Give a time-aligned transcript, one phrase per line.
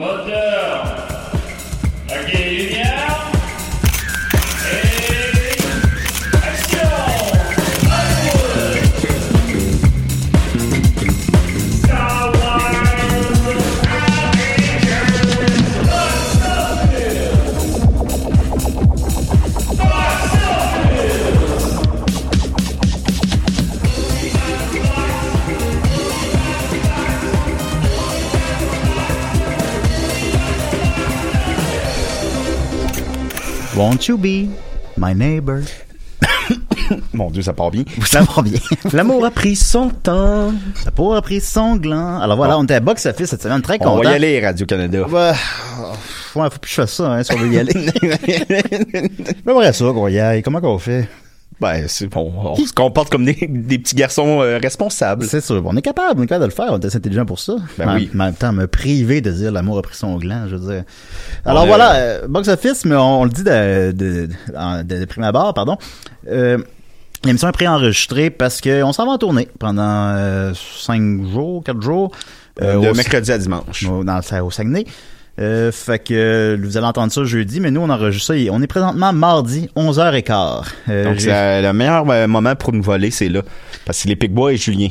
[0.00, 0.80] Moteur.
[0.86, 0.99] Ok,
[33.90, 34.48] Won't you be
[34.96, 35.62] my neighbor?
[37.12, 37.82] Mon Dieu, ça part bien.
[38.06, 38.60] Ça va bien.
[38.92, 40.52] L'amour a pris son temps.
[40.76, 42.20] Ça pourrait a pris son gland.
[42.20, 43.94] Alors voilà, on était à Box Office cette semaine, très content.
[43.98, 45.08] On va y aller, Radio-Canada.
[45.08, 45.32] Ouais,
[46.36, 47.72] ouais, faut plus que je fasse ça, hein, si on veut y aller.
[49.44, 50.42] J'aimerais ça qu'on y aille.
[50.44, 51.08] Comment qu'on fait?
[51.60, 52.32] Ben, c'est bon.
[52.42, 55.26] On se comporte comme des, des petits garçons euh, responsables.
[55.26, 57.26] C'est sûr, on est capable, on est capable de le faire, on est assez intelligent
[57.26, 57.56] pour ça.
[57.76, 58.10] Ben oui.
[58.14, 60.84] en même temps, me priver de dire l'amour a pris son gland, je veux dire.
[61.44, 64.28] Alors On, voilà, euh, euh, Box Office, mais on, on le dit de, de,
[64.84, 65.76] de, de prime abord, pardon.
[66.28, 66.58] Euh,
[67.24, 69.82] L'émission est préenregistrée parce que on s'en va en tournée pendant
[70.14, 72.10] euh, cinq jours, quatre jours.
[72.62, 73.84] euh, de au- mercredi à dimanche.
[73.86, 74.86] au, dans, le- au Saguenay.
[75.40, 78.40] Euh, fait que euh, vous allez entendre ça jeudi, mais nous on enregistre ça.
[78.52, 80.64] On est présentement mardi 11h15.
[80.88, 83.42] Euh, Donc, c'est le meilleur moment pour nous voler, c'est là.
[83.86, 84.88] Parce que les Picbois et Julien.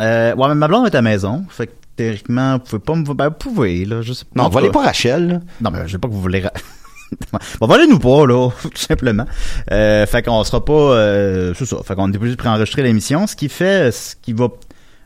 [0.00, 1.44] euh, ouais, mais ma blonde est à la maison.
[1.50, 4.42] Fait que théoriquement, vous pouvez pas me ben, vous pouvez là, je sais pas.
[4.42, 5.28] Non, volez pas Rachel.
[5.28, 5.40] là.
[5.60, 6.42] Non, mais je sais pas que vous voulez.
[7.60, 9.26] bon, volez-nous pas, là, tout simplement.
[9.70, 10.72] Euh, fait qu'on sera pas.
[10.72, 11.76] Euh, c'est ça.
[11.84, 13.92] Fait qu'on est obligé de préenregistrer l'émission, ce qui fait.
[13.92, 14.48] Ce qui va.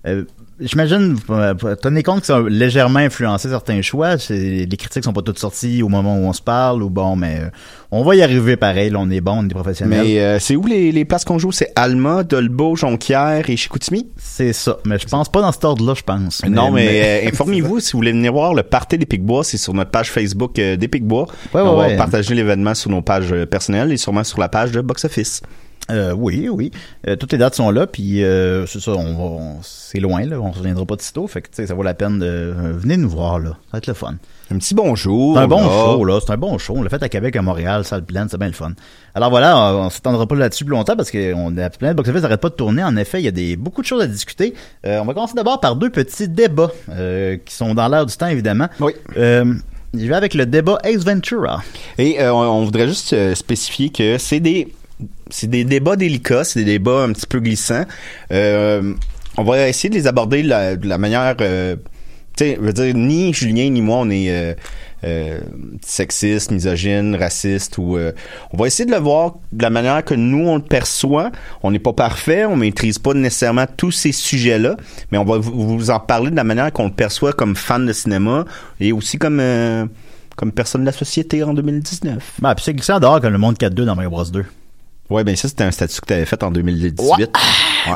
[0.07, 0.25] euh,
[0.59, 4.17] J'imagine, euh, tenez compte que ça a légèrement influencé certains choix.
[4.31, 7.41] Les critiques sont pas toutes sorties au moment où on se parle, ou bon, mais
[7.41, 7.51] euh,
[7.91, 8.91] on va y arriver pareil.
[8.91, 10.03] Là, on est bon, on est professionnel.
[10.05, 11.53] Mais euh, c'est où les, les places qu'on joue?
[11.53, 14.09] C'est Alma, Dolbeau, Jonquière et Chicoutimi?
[14.17, 14.79] C'est ça.
[14.85, 16.43] Mais je pense pas dans cet ordre-là, je pense.
[16.45, 19.75] non, mais, euh, informez-vous si vous voulez venir voir le Party des Picbois, c'est sur
[19.75, 21.27] notre page Facebook euh, des Picbois.
[21.55, 21.97] Ouais, ouais, on va ouais.
[21.97, 25.43] partager l'événement sur nos pages personnelles et sûrement sur la page de Box Office.
[25.91, 26.71] Euh, oui, oui.
[27.07, 30.25] Euh, toutes les dates sont là, puis euh, c'est ça, on va, on- c'est loin,
[30.25, 32.19] là, on se reviendra pas de sitôt, fait que tu sais, ça vaut la peine
[32.19, 34.15] de venez nous voir là, ça va être le fun.
[34.51, 35.37] Un petit bonjour.
[35.37, 35.69] C'est un bon là.
[35.69, 36.75] show là, c'est un bon show.
[36.77, 38.73] On l'a fait à Québec, à Montréal, salle pleine, c'est bien le fun.
[39.15, 42.09] Alors voilà, on, on s'étendra pas là-dessus plus longtemps parce que on, la planète box
[42.09, 42.83] office n'arrête pas de tourner.
[42.85, 44.55] En effet, il y a des beaucoup de choses à discuter.
[44.85, 46.71] On va commencer d'abord par deux petits débats
[47.45, 48.69] qui sont dans l'air du temps évidemment.
[48.81, 48.93] Oui.
[49.17, 51.63] Je vais avec le débat Ace Ventura.
[51.99, 54.69] Et on, on voudrait juste spécifier que c'est des
[55.31, 57.85] c'est des débats délicats, c'est des débats un petit peu glissants.
[58.33, 58.95] Euh,
[59.37, 61.77] on va essayer de les aborder de la, manière euh,
[62.37, 64.55] tu sais, je veux dire, ni Julien ni moi on est euh,
[65.05, 65.41] euh,
[65.83, 70.47] sexiste, misogyne, raciste ou on va essayer de le voir de la manière que nous
[70.49, 71.31] on le perçoit.
[71.63, 74.77] On n'est pas parfait, on maîtrise pas nécessairement tous ces sujets-là,
[75.13, 77.93] mais on va vous, en parler de la manière qu'on le perçoit comme fan de
[77.93, 78.45] cinéma
[78.81, 79.41] et aussi comme
[80.55, 82.37] personne de la société en 2019.
[82.41, 84.45] Bah, puis c'est glissant dehors comme le monde 4-2 dans Mario Bros 2.
[85.11, 87.01] Ouais, ben ça, c'était un statut que tu avais fait en 2018.
[87.01, 87.27] Ouais.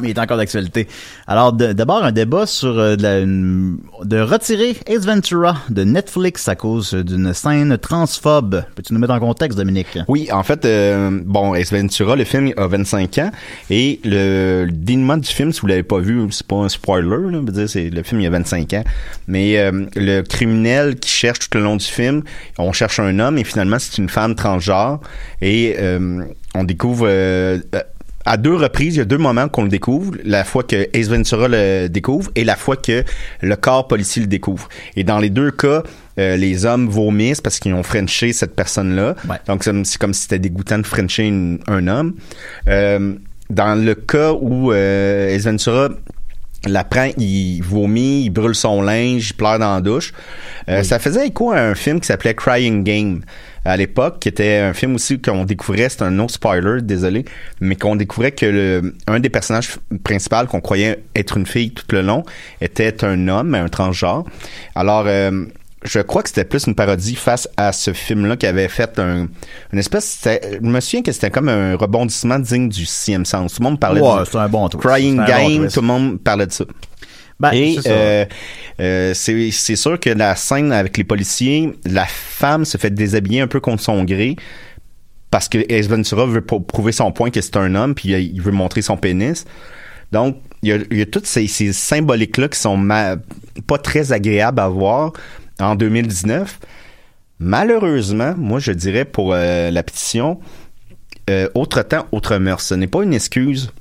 [0.02, 0.86] Mais il est encore d'actualité.
[1.26, 6.48] Alors, d'abord, un débat sur euh, de, la- une- de retirer Ace Ventura de Netflix
[6.48, 8.62] à cause d'une scène transphobe.
[8.74, 9.98] Peux-tu nous mettre en contexte, Dominique?
[10.08, 13.30] Oui, en fait, euh, bon, Ace Ventura, le film a 25 ans,
[13.70, 17.30] et le, le dénouement du film, si vous l'avez pas vu, c'est pas un spoiler,
[17.30, 18.84] là, c'est le film il y a 25 ans,
[19.28, 22.22] mais euh, le criminel qui cherche tout le long du film,
[22.58, 25.00] on cherche un homme, et finalement, c'est une femme transgenre,
[25.40, 26.24] et euh,
[26.54, 27.06] on découvre...
[27.08, 27.58] euh,
[28.26, 30.12] à deux reprises, il y a deux moments qu'on le découvre.
[30.24, 33.02] La fois que Ace Ventura le découvre et la fois que
[33.40, 34.68] le corps policier le découvre.
[34.96, 35.82] Et dans les deux cas,
[36.18, 39.14] euh, les hommes vomissent parce qu'ils ont frenché cette personne-là.
[39.28, 39.36] Ouais.
[39.46, 42.14] Donc, c'est comme si c'était dégoûtant de frencher une- un homme.
[42.68, 43.14] Euh,
[43.48, 45.88] dans le cas où euh, Ace Ventura
[46.66, 50.12] l'apprend, il vomit, il brûle son linge, il pleure dans la douche.
[50.68, 53.22] Euh, Ça faisait écho à un film qui s'appelait Crying Game
[53.64, 57.24] à l'époque, qui était un film aussi qu'on découvrait, c'est un no spoiler, désolé,
[57.60, 61.84] mais qu'on découvrait que le, un des personnages principaux qu'on croyait être une fille tout
[61.92, 62.22] le long
[62.60, 64.24] était un homme, un transgenre.
[64.74, 65.44] Alors, euh,
[65.84, 69.28] je crois que c'était plus une parodie face à ce film-là qui avait fait un,
[69.72, 73.54] une espèce, je me souviens que c'était comme un rebondissement digne du sixième sens.
[73.54, 74.68] Tout le monde parlait c'est un bon.
[74.68, 76.64] Crying bon Game, tout le monde parlait de ça.
[77.40, 78.24] Ben, Et c'est euh,
[78.80, 83.46] euh, c'est sûr que la scène avec les policiers, la femme se fait déshabiller un
[83.48, 84.36] peu contre son gré
[85.30, 88.52] parce que Ace Ventura veut prouver son point que c'est un homme puis il veut
[88.52, 89.44] montrer son pénis.
[90.12, 93.16] Donc il y a, il y a toutes ces, ces symboliques là qui sont ma-
[93.66, 95.12] pas très agréables à voir
[95.60, 96.58] en 2019.
[97.38, 100.40] Malheureusement, moi je dirais pour euh, la pétition,
[101.30, 102.60] euh, autre temps, autre mœurs.
[102.62, 103.72] Ce n'est pas une excuse,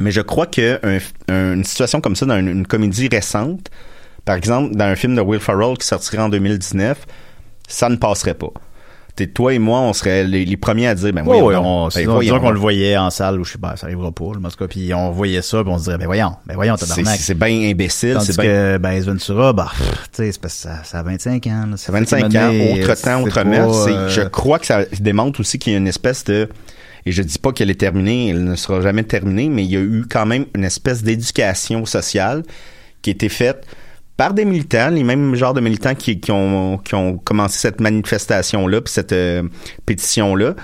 [0.00, 0.98] mais je crois que un-
[1.32, 3.68] un- une situation comme ça dans une, une comédie récente
[4.24, 7.06] par exemple, dans un film de Will Ferrell qui sortirait en 2019,
[7.66, 8.50] ça ne passerait pas.
[9.16, 11.64] T'es, toi et moi, on serait les, les premiers à dire, ben ouais, donc.
[11.66, 14.24] on, Ben sinon, voyons le voyait en salle ou je sais pas, ça arrivera pas,
[14.24, 16.76] en tout cas, puis on voyait ça, puis on se dirait, ben voyons, ben voyons,
[16.78, 17.18] C'est, tabarnak.
[17.20, 20.54] c'est bien imbécile, Tandis c'est que, ben, Ace Ventura, bah, pff, tu sais, c'est parce
[20.54, 21.76] que ça, ça a 25 ans, là.
[21.76, 22.50] C'est 25 ans,
[22.80, 23.84] autre temps, autre mœurs.
[23.84, 26.48] C'est- Je crois que ça démontre aussi qu'il y a une espèce de...
[27.06, 29.76] Et je dis pas qu'elle est terminée, elle ne sera jamais terminée, mais il y
[29.76, 32.42] a eu quand même une espèce d'éducation sociale
[33.02, 33.66] qui a été faite
[34.16, 36.78] par des militants, les mêmes genres de militants qui, ont,
[37.24, 39.42] commencé cette manifestation-là, puis cette euh,
[39.86, 40.54] pétition-là,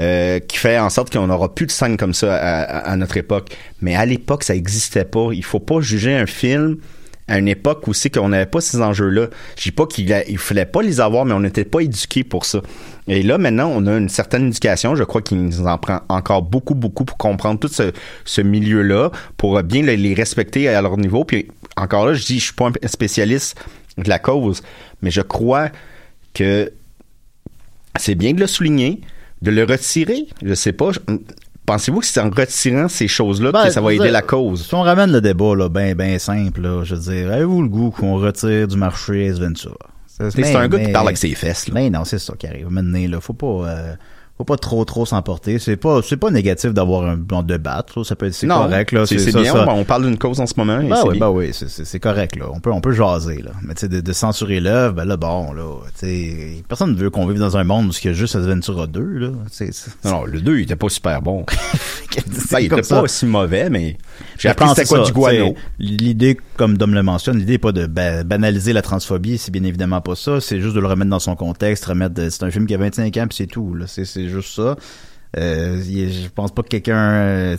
[0.00, 3.56] euh, qui fait en sorte qu'on n'aura plus de scènes comme ça à, notre époque.
[3.82, 5.28] Mais à l'époque, ça n'existait pas.
[5.32, 6.78] Il faut pas juger un film
[7.32, 9.28] à une époque c'est qu'on n'avait pas ces enjeux-là.
[9.56, 12.44] Je dis pas qu'il il fallait pas les avoir, mais on n'était pas éduqués pour
[12.44, 12.60] ça.
[13.08, 14.94] Et là, maintenant, on a une certaine éducation.
[14.96, 19.62] Je crois qu'il nous en prend encore beaucoup, beaucoup pour comprendre tout ce, milieu-là, pour
[19.62, 21.24] bien les, respecter à leur niveau.
[21.24, 23.58] Puis encore là, je dis, je suis pas un spécialiste
[23.96, 24.62] de la cause,
[25.00, 25.70] mais je crois
[26.34, 26.70] que
[27.98, 29.00] c'est bien de le souligner,
[29.40, 30.26] de le retirer.
[30.42, 30.90] Je sais pas.
[31.64, 34.66] Pensez-vous que c'est en retirant ces choses-là Ben, que ça va aider dire, la cause?
[34.66, 37.68] Si on ramène le débat, là, ben, ben simple, là, je veux dire, avez-vous le
[37.68, 39.76] goût qu'on retire du marché Ace Ventura?
[40.06, 41.68] C'est un gars qui parle avec ses fesses.
[41.68, 41.74] Là.
[41.74, 42.68] Ben non, c'est ça qui arrive.
[42.68, 43.94] Maintenant, là, faut pas, euh,
[44.38, 45.58] faut pas trop, trop s'emporter.
[45.58, 48.04] C'est pas, c'est pas négatif d'avoir un, d'en débattre, là.
[48.04, 49.04] Ça peut être, c'est correct, là.
[49.06, 49.52] c'est ça, bien.
[49.52, 49.68] ça.
[49.68, 50.78] On, on parle d'une cause en ce moment.
[50.82, 52.46] Ben c'est oui, ben oui, c'est- correct, là.
[52.52, 53.50] On peut, on peut jaser, là.
[53.62, 55.62] Mais tu sais, de, de censurer l'œuvre, ben là, bon, là,
[55.98, 58.34] tu sais, personne ne veut qu'on vive dans un monde où il y a juste
[58.34, 59.28] Adventura 2, là.
[60.04, 61.44] Non, non, le 2, il était pas super bon.
[62.50, 62.96] Ben, il était ça.
[62.96, 63.96] pas aussi mauvais, mais
[64.38, 65.54] j'ai appris c'était quoi c'est du ça, guano.
[65.78, 69.64] L'idée, comme Dom le mentionne, l'idée n'est pas de ba- banaliser la transphobie, c'est bien
[69.64, 70.40] évidemment pas ça.
[70.40, 72.30] C'est juste de le remettre dans son contexte, remettre.
[72.30, 73.76] C'est un film qui a 25 ans, puis c'est tout.
[73.88, 74.76] C'est, juste ça.
[75.36, 77.14] Euh, je pense pas que quelqu'un.
[77.14, 77.56] euh,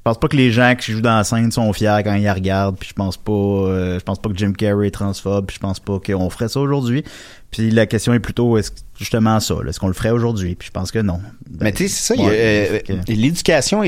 [0.00, 2.22] je pense pas que les gens qui jouent dans la scène sont fiers quand ils
[2.24, 2.78] la regardent.
[2.78, 3.32] Puis je pense pas.
[3.32, 5.44] euh, je pense pas que Jim Carrey est transphobe.
[5.46, 7.04] Puis je pense pas qu'on ferait ça aujourd'hui.
[7.50, 9.56] Puis la question est plutôt est-ce justement ça.
[9.68, 10.54] Est-ce qu'on le ferait aujourd'hui?
[10.54, 11.20] Puis je pense que non.
[11.60, 13.82] Mais tu sais, c'est ça, Ouais, euh, que- l'éducation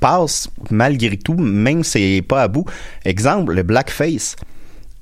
[0.00, 2.64] passe malgré tout, même si c'est pas à bout.
[3.04, 4.36] Exemple, le blackface.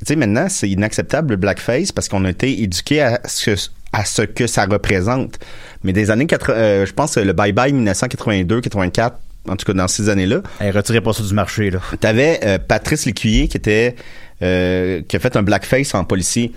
[0.00, 3.52] Tu sais, maintenant, c'est inacceptable le blackface parce qu'on a été éduqué à ce,
[3.92, 5.38] à ce que ça représente.
[5.84, 9.16] Mais des années 80, euh, je pense que le Bye Bye 1982, 84,
[9.48, 11.80] en tout cas dans ces années-là, Hey, retirez pas ça du marché là.
[12.00, 13.96] T'avais euh, Patrice Lécuyer qui était
[14.42, 16.52] euh, qui a fait un blackface en policier.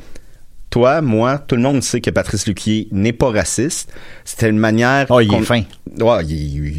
[0.69, 3.91] Toi, moi, tout le monde sait que Patrice Lécuyer n'est pas raciste.
[4.23, 5.07] C'était une manière.
[5.09, 5.63] Oh, il est fin.
[5.99, 6.23] Ouais,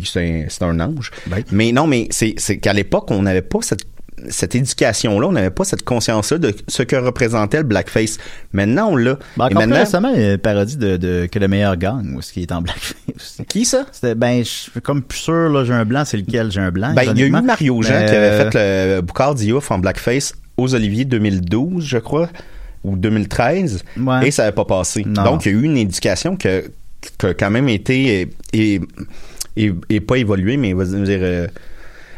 [0.04, 1.10] c'est un, ange.
[1.26, 1.42] Ben.
[1.50, 3.84] Mais non, mais c'est qu'à l'époque, on n'avait pas cette
[4.28, 8.18] cette éducation-là, on n'avait pas cette conscience-là de ce que représentait le blackface.
[8.52, 9.18] Maintenant, on l'a.
[9.36, 12.14] Ben, Et maintenant, récemment, il y a une parodie de, de Que le meilleur gagne,
[12.14, 13.38] où ce qui est en blackface.
[13.48, 13.86] qui ça?
[13.92, 16.70] C'était, ben, je suis comme plus sûr, là, j'ai un blanc, c'est lequel j'ai un
[16.70, 16.92] blanc.
[16.94, 17.30] Ben, il y a eu.
[17.30, 21.98] Mario Jean qui avait euh, fait le Boucard Diouf en blackface aux Oliviers 2012, je
[21.98, 22.28] crois,
[22.84, 24.28] ou 2013, Ouais.
[24.28, 25.04] et ça n'avait pas passé.
[25.06, 25.24] Non.
[25.24, 26.70] Donc, il y a eu une éducation que,
[27.00, 28.80] qui a quand même été, et,
[29.56, 31.48] et, et pas évoluée, mais va dire,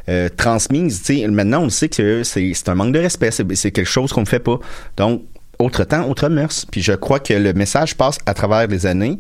[0.08, 1.02] euh, euh, transmise.
[1.02, 4.22] Tu sais, maintenant, on sait que c'est un manque de respect, c'est quelque chose qu'on
[4.22, 4.58] ne fait pas.
[4.96, 5.22] Donc,
[5.58, 6.66] autre temps, autre mœurs.
[6.70, 9.19] Puis je crois que le message passe à travers les années,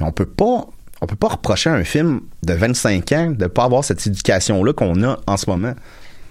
[0.00, 0.66] mais on peut pas
[1.00, 4.72] on peut pas reprocher à un film de 25 ans de pas avoir cette éducation-là
[4.72, 5.72] qu'on a en ce moment.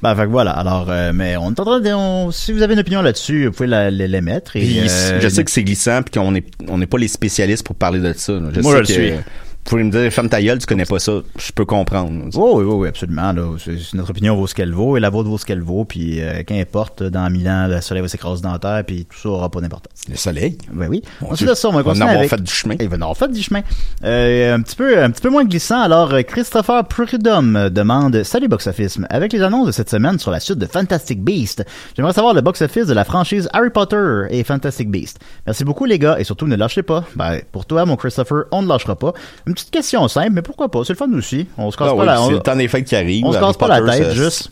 [0.01, 0.51] Ben, fait que voilà.
[0.51, 3.48] Alors, euh, mais on est en train de, on- si vous avez une opinion là-dessus,
[3.48, 4.55] vous pouvez la, la- l'émettre.
[4.55, 7.10] Et, Puis, euh, je sais que c'est glissant puis qu'on est on n'est pas les
[7.10, 8.34] spécialistes pour parler de ça.
[8.53, 9.20] Je Moi, sais je le suis.
[9.63, 11.13] Vous pouvez me dire ferme ta gueule, tu connais pas ça.
[11.38, 12.10] Je peux comprendre.
[12.34, 13.32] Oui, oui, oui, absolument.
[13.32, 13.56] Là.
[13.94, 15.86] Notre opinion vaut ce qu'elle vaut et la vôtre vaut ce qu'elle vaut.
[15.86, 19.18] Puis euh, qu'importe, dans mille ans, le soleil va s'écraser dans la terre, puis tout
[19.18, 19.94] ça aura pas d'importance.
[20.10, 20.58] Le soleil?
[20.74, 21.03] Ben oui.
[21.22, 22.30] Mon Ensuite de ça, on va On va en continuer avoir avec...
[22.32, 22.75] fait du chemin.
[22.80, 23.62] Il va en avoir fait du chemin.
[24.03, 25.80] Euh, un petit peu, un petit peu moins glissant.
[25.80, 29.00] Alors, euh, Christopher Prudhomme demande Salut Box Office.
[29.10, 31.63] Avec les annonces de cette semaine sur la suite de Fantastic Beast,
[31.96, 35.20] j'aimerais savoir le box office de la franchise Harry Potter et Fantastic Beast.
[35.46, 37.06] Merci beaucoup les gars et surtout ne lâchez pas.
[37.15, 39.13] Ben, pour toi, mon Christopher, on ne lâchera pas.
[39.51, 40.79] Une petite question simple, mais pourquoi pas?
[40.86, 41.46] C'est le fun aussi.
[41.58, 42.15] On se casse Ah pas oui, la.
[42.15, 43.25] c'est on- le temps des fêtes qui arrive.
[43.25, 44.50] on se casse pas la tête, juste.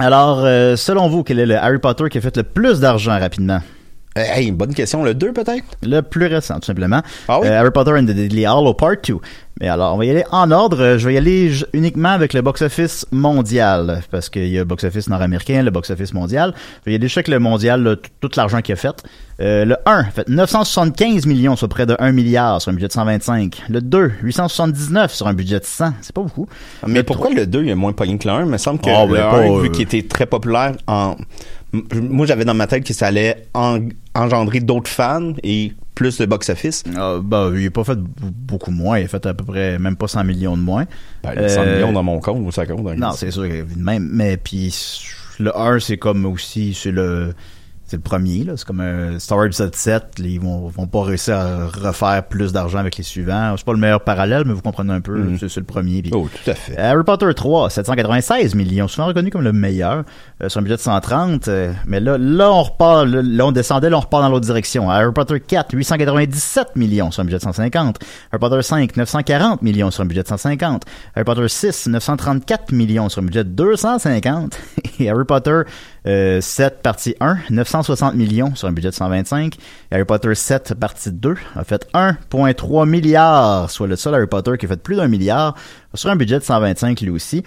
[0.00, 3.16] Alors, euh, selon vous, quel est le Harry Potter qui a fait le plus d'argent
[3.18, 3.60] rapidement?
[4.18, 5.04] Euh, Hey, bonne question.
[5.04, 5.64] Le 2 peut-être?
[5.82, 7.02] Le plus récent, tout simplement.
[7.28, 7.46] Ah oui?
[7.48, 9.14] Euh, Harry Potter and the Deadly Hallow Part 2.
[9.60, 10.96] Mais alors, on va y aller en ordre.
[10.98, 15.08] Je vais y aller uniquement avec le box-office mondial, parce qu'il y a le box-office
[15.08, 16.52] nord-américain, le box-office mondial.
[16.56, 19.02] Je vais y aller juste avec le mondial, là, tout l'argent qu'il a fait.
[19.40, 22.92] Euh, le 1 fait 975 millions, soit près de 1 milliard sur un budget de
[22.92, 23.64] 125.
[23.68, 25.92] Le 2, 879 sur un budget de 100.
[26.00, 26.46] C'est pas beaucoup.
[26.86, 28.40] Mais Le pourquoi le 2 il est moins pogné que le 1?
[28.40, 30.72] Il me semble que Ah, le ben, 1, pas, vu euh, qu'il était très populaire
[30.86, 31.16] en...
[31.92, 33.80] Moi, j'avais dans ma tête que ça allait en-
[34.14, 36.84] engendrer d'autres fans et plus de box-office.
[36.96, 38.98] Euh, bah, il a pas fait beaucoup moins.
[38.98, 40.86] Il a fait à peu près même pas 100 millions de moins.
[41.22, 42.86] Ben, 100 Euh, millions dans mon compte, ou ça compte.
[42.88, 42.94] hein.
[42.96, 43.44] Non, c'est sûr,
[43.76, 44.08] même.
[44.10, 44.74] Mais puis
[45.38, 47.34] le 1, c'est comme aussi, c'est le.
[47.86, 48.54] C'est le premier, là.
[48.56, 50.18] C'est comme un Star Wars Episode 7.
[50.18, 53.54] là, Ils vont, vont pas réussir à refaire plus d'argent avec les suivants.
[53.56, 55.16] C'est pas le meilleur parallèle, mais vous comprenez un peu.
[55.16, 55.38] Mhm.
[55.38, 56.02] C'est c'est le premier.
[56.02, 56.76] puis- Oh, tout à fait.
[56.78, 60.04] Harry Potter 3, 796 millions, souvent reconnu comme le meilleur,
[60.42, 61.48] euh, sur un budget de 130.
[61.48, 64.46] euh, mais là, là, on repart, là, là, on descendait, là, on repart dans l'autre
[64.46, 64.90] direction.
[64.90, 67.98] Harry Potter 4, 897 millions sur un budget de 150.
[68.32, 70.82] Harry Potter 5, 940 millions sur un budget de 150.
[71.14, 74.58] Harry Potter 6, 934 millions sur un budget de 250.
[75.00, 75.62] Et Harry Potter
[76.06, 79.56] euh, 7, partie 1, 960 millions sur un budget de 125.
[79.90, 84.52] Et Harry Potter 7, partie 2, a fait 1,3 milliard, soit le seul Harry Potter
[84.58, 85.54] qui a fait plus d'un milliard
[85.94, 87.42] sur un budget de 125 lui aussi.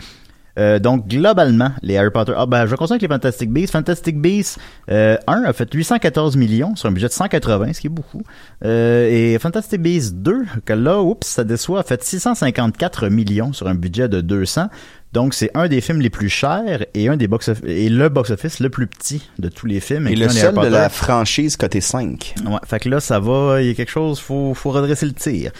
[0.59, 2.33] Euh, donc, globalement, les Harry Potter...
[2.35, 3.71] Ah, ben, je vais continuer avec les Fantastic Beasts.
[3.71, 4.59] Fantastic Beasts
[4.91, 8.23] euh, 1 a fait 814 millions sur un budget de 180, ce qui est beaucoup.
[8.65, 13.67] Euh, et Fantastic Beasts 2, que là, oups, ça déçoit, a fait 654 millions sur
[13.67, 14.67] un budget de 200.
[15.11, 18.59] Donc, c'est un des films les plus chers et un des box et le box-office
[18.59, 20.07] le plus petit de tous les films.
[20.07, 22.35] Et le seul de la franchise côté 5.
[22.45, 25.13] Ouais, fait que là, ça va, il y a quelque chose, faut, faut redresser le
[25.13, 25.51] tir.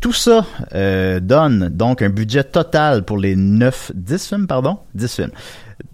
[0.00, 5.14] Tout ça euh, donne donc un budget total pour les 9, 10 films, pardon, 10
[5.14, 5.30] films.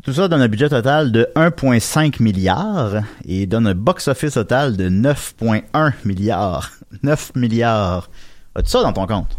[0.03, 4.89] Tout ça donne un budget total de 1,5 milliard et donne un box-office total de
[4.89, 6.73] 9,1 milliards.
[7.03, 8.11] 9 milliards.
[8.57, 9.37] As-tu ça dans ton compte?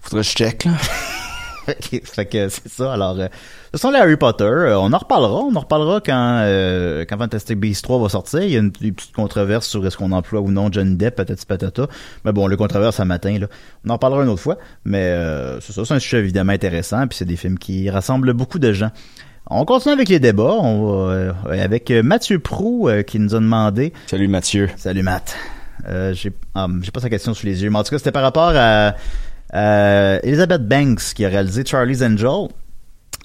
[0.00, 0.72] Faudrait que je check, là.
[2.04, 2.92] Fait que c'est ça.
[2.92, 3.28] Alors, euh,
[3.74, 4.44] ce sont les Harry Potter.
[4.44, 5.40] Euh, on en reparlera.
[5.40, 8.42] On en reparlera quand, euh, quand Fantastic Beasts 3 va sortir.
[8.42, 11.16] Il y a une, une petite controverse sur est-ce qu'on emploie ou non Johnny Depp,
[11.16, 11.88] patati patata.
[12.24, 13.46] Mais bon, le controverse à matin, là.
[13.84, 14.58] On en reparlera une autre fois.
[14.84, 15.12] Mais
[15.60, 17.06] c'est ça, c'est un sujet évidemment intéressant.
[17.06, 18.90] Puis c'est des films qui rassemblent beaucoup de gens.
[19.48, 20.54] On continue avec les débats.
[20.54, 24.68] On va, avec Mathieu Prou qui nous a demandé Salut Mathieu.
[24.76, 25.36] Salut Matt.
[26.12, 28.22] J'ai ah, j'ai pas sa question sous les yeux, mais en tout cas, c'était par
[28.22, 28.94] rapport à,
[29.52, 32.48] à Elizabeth Banks qui a réalisé Charlie's Angel.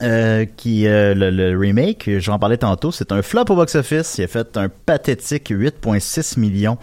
[0.01, 4.15] euh, qui euh, le, le remake, j'en parlais tantôt, c'est un flop au box-office.
[4.17, 6.77] Il a fait un pathétique 8,6 millions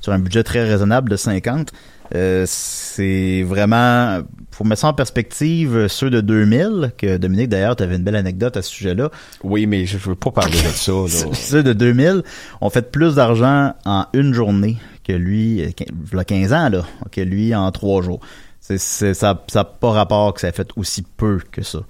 [0.00, 1.70] sur un budget très raisonnable de 50.
[2.14, 4.20] Euh, c'est vraiment,
[4.50, 8.16] faut mettre ça en perspective, ceux de 2000, que Dominique d'ailleurs, tu avais une belle
[8.16, 9.10] anecdote à ce sujet-là.
[9.42, 11.08] Oui, mais je veux pas parler de ça, là.
[11.32, 12.22] Ceux de 2000
[12.60, 16.82] ont fait plus d'argent en une journée que lui, euh, quin- v'là 15 ans, là,
[17.10, 18.20] que lui en trois jours.
[18.66, 21.80] C'est, ça n'a pas rapport que ça a fait aussi peu que ça.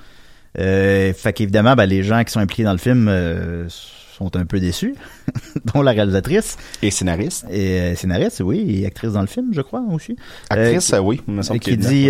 [0.59, 3.69] Euh, fait qu'évidemment, ben, les gens qui sont impliqués dans le film euh,
[4.17, 4.97] sont un peu déçus,
[5.73, 7.47] dont la réalisatrice Et scénariste.
[7.49, 10.17] et euh, scénariste, oui, et actrice dans le film, je crois aussi.
[10.51, 12.09] Actrice, Euh, oui, me semble qui dit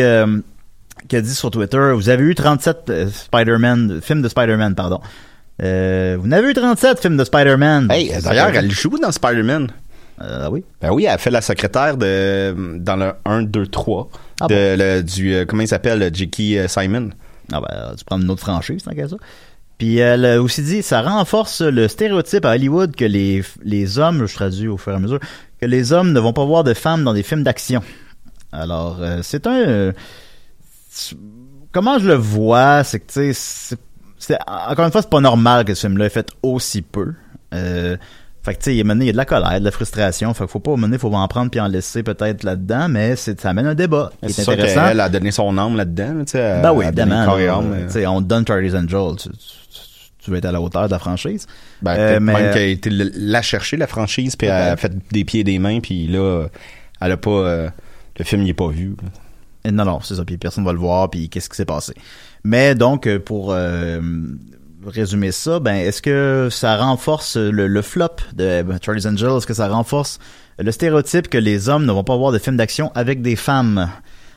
[1.09, 5.01] qui a dit sur Twitter vous avez eu 37 euh, Spider-Man films de Spider-Man pardon
[5.59, 9.69] vous n'avez eu 37 films de Spider-Man Hey, d'ailleurs, elle joue dans Spider-Man.
[10.21, 14.09] Euh, oui Ben oui, elle fait la secrétaire de dans le 1, 2, 3
[14.41, 16.41] Ah de, le- du euh, comment il s'appelle, le J.K.
[16.57, 17.11] euh, Simon.
[17.53, 19.17] ah ben tu prends une autre franchise tant qu'à ça
[19.77, 24.25] puis elle a aussi dit ça renforce le stéréotype à Hollywood que les les hommes
[24.27, 25.19] je traduis au fur et à mesure
[25.61, 27.83] que les hommes ne vont pas voir de femmes dans des films d'action
[28.53, 29.93] alors euh, c'est un
[31.73, 33.77] comment je le vois, c'est que tu sais,
[34.47, 37.15] encore une fois, c'est pas normal que ce film-là ait fait aussi peu.
[37.53, 37.97] Euh,
[38.45, 39.65] fait que tu sais, il y a mené- il y a de la colère, de
[39.65, 40.33] la frustration.
[40.35, 43.41] Fait qu'il faut pas moment faut en prendre puis en laisser peut-être là-dedans, mais c'est
[43.41, 44.85] ça amène un débat C'est intéressant.
[44.87, 46.39] qu'elle a donné son âme là-dedans, tu sais.
[46.39, 47.35] elle- Ben oui, elle évidemment.
[47.37, 49.37] euh, on te donne Charlie's Angel, tu, tu-
[50.19, 51.47] tu veux être à la hauteur de la franchise.
[51.83, 54.93] Ben, Euh, mais- même qu'elle a été la chercher, la franchise, puis elle a fait
[55.13, 56.47] des pieds et des mains, puis là,
[57.01, 57.31] elle a pas...
[57.31, 57.69] euh,
[58.19, 58.95] le film, il est pas vu.
[59.65, 59.71] là.
[59.73, 60.25] Non, non, c'est ça.
[60.25, 61.09] Puis personne va le voir.
[61.11, 61.95] Puis qu'est-ce qui s'est passé
[62.45, 64.01] Mais donc, euh, pour euh,
[64.87, 69.47] résumer ça, ben est-ce que ça renforce le, le flop de ben, Charlie's Angel Est-ce
[69.47, 70.19] que ça renforce
[70.59, 73.89] le stéréotype que les hommes ne vont pas voir de films d'action avec des femmes?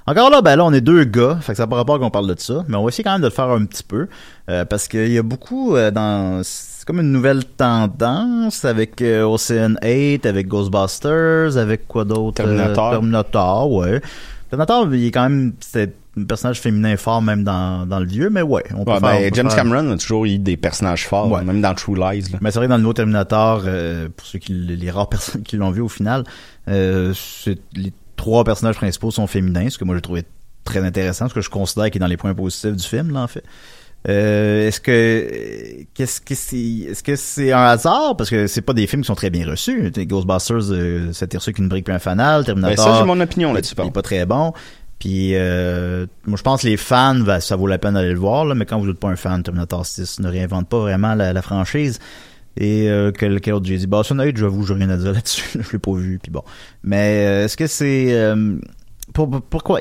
[0.09, 2.09] Encore là, ben là, on est deux gars, fait que ça n'a pas rapport qu'on
[2.09, 4.07] parle de ça, mais on va essayer quand même de le faire un petit peu,
[4.49, 6.41] euh, parce qu'il y a beaucoup euh, dans...
[6.45, 12.35] C'est comme une nouvelle tendance avec euh, Ocean 8, avec Ghostbusters, avec quoi d'autre?
[12.35, 12.87] Terminator.
[12.87, 14.01] Euh, Terminator, ouais.
[14.49, 15.51] Terminator, il est quand même...
[16.25, 18.63] personnage féminin fort, même dans, dans le vieux, mais ouais.
[18.75, 21.05] On peut Ouais, faire- ben, on peut James faire- Cameron a toujours eu des personnages
[21.05, 21.43] forts, Ouais.
[21.43, 22.31] même dans True Lies.
[22.31, 22.39] Là.
[22.41, 25.43] mais c'est vrai que dans le nouveau Terminator, euh, pour ceux qui les rares personnes
[25.43, 26.23] qui l'ont vu au final,
[26.69, 27.13] euh,
[27.75, 30.23] les trois personnages principaux sont féminins, ce que moi j'ai trouvé
[30.63, 33.21] très intéressant, ce que je considère qui est dans les points positifs du film, là,
[33.21, 33.43] en fait.
[34.07, 36.57] Euh, est-ce que qu'est-ce que c'est
[36.91, 38.15] est-ce que c'est un hasard?
[38.15, 39.91] Parce que c'est pas des films qui sont très bien reçus.
[39.97, 42.41] Ghostbusters, euh, c'était reçu qu'une brique puis un fanal.
[42.41, 43.73] Ben, Terminator, ça, j'ai mon opinion là-dessus.
[43.77, 44.53] il est pas très bon.
[44.99, 48.19] Puis euh, moi je pense que les fans, ben, ça vaut la peine d'aller le
[48.19, 51.13] voir, là, mais quand vous n'êtes pas un fan, Terminator 6 ne réinvente pas vraiment
[51.13, 51.99] la, franchise.
[52.59, 53.85] Et euh, quel, quel autre j'ai dit?
[53.85, 55.59] Bah, Son Age, j'avoue, j'ai rien à dire là-dessus.
[55.61, 56.43] je l'ai pas vu, puis bon.
[56.83, 58.07] Mais euh, est-ce que c'est...
[58.13, 58.55] euh,
[59.13, 59.79] pour, pourquoi...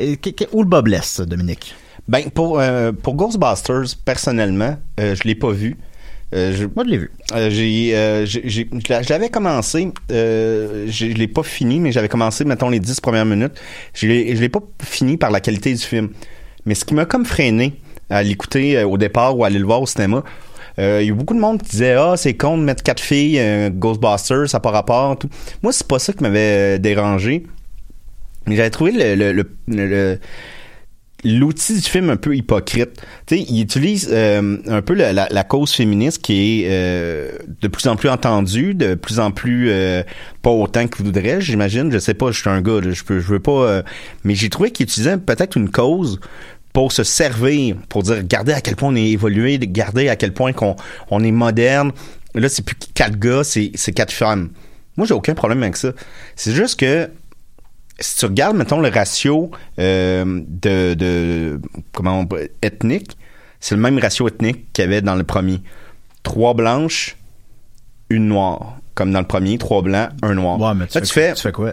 [0.53, 1.75] où le bas blesse, Dominique?
[2.09, 5.77] Ben, pour, euh, pour Ghostbusters, personnellement, euh, je l'ai pas vu.
[6.35, 7.11] Euh, je, Moi, je l'ai vu.
[7.35, 11.93] euh, j'ai, euh, j'ai- j'ai- je l'a- je l'avais commencé, je l'ai pas fini, mais
[11.93, 13.53] j'avais commencé, mettons, les 10 premières minutes.
[13.95, 16.11] Je l'ai, je l'ai pas fini par la qualité du film.
[16.65, 17.75] Mais ce qui m'a comme freiné
[18.11, 20.25] à l'écouter au départ ou à aller le voir au cinéma,
[20.79, 23.01] il y a eu beaucoup de monde qui disait Ah, c'est con de mettre quatre
[23.03, 23.41] filles,
[23.73, 25.17] Ghostbusters, ça n'a pas rapport.
[25.19, 25.29] Tout.
[25.63, 27.45] Moi, c'est pas ça qui m'avait dérangé.
[28.47, 30.19] Mais j'avais trouvé le, le- le- le- le-
[31.25, 33.01] l'outil du film un peu hypocrite.
[33.27, 37.31] Tu sais, il utilise euh, un peu la, la- la cause féministe qui est euh,
[37.63, 40.03] de plus en plus entendue, de plus en plus euh,
[40.43, 41.91] pas autant qu'il voudrait, j'imagine.
[41.91, 43.51] Je sais pas, je suis un gars, je peux, je veux pas.
[43.53, 43.83] euh,
[44.25, 46.21] mais j'ai trouvé qu'il utilisait peut-être une cause
[46.73, 50.33] pour se servir, pour dire, regardez à quel point on est évolué, regardez à quel
[50.35, 50.77] point qu'on
[51.11, 51.93] on est moderne.
[52.35, 54.51] Là, c'est plus quatre gars, c'est quatre femmes.
[54.99, 55.93] Moi, j'ai aucun problème avec ça.
[56.37, 57.09] C'est juste que
[58.01, 61.61] si tu regardes, mettons, le ratio euh, de, de
[61.93, 62.29] comment on
[62.63, 63.17] ethnique,
[63.61, 65.61] c'est le même ratio ethnique qu'il y avait dans le premier.
[66.23, 67.17] Trois blanches,
[68.11, 68.77] une noire.
[68.95, 70.59] Comme dans le premier, trois blancs, un noir.
[70.61, 71.73] Ouais, mais tu, Là, fais, tu fais, tu fais quoi?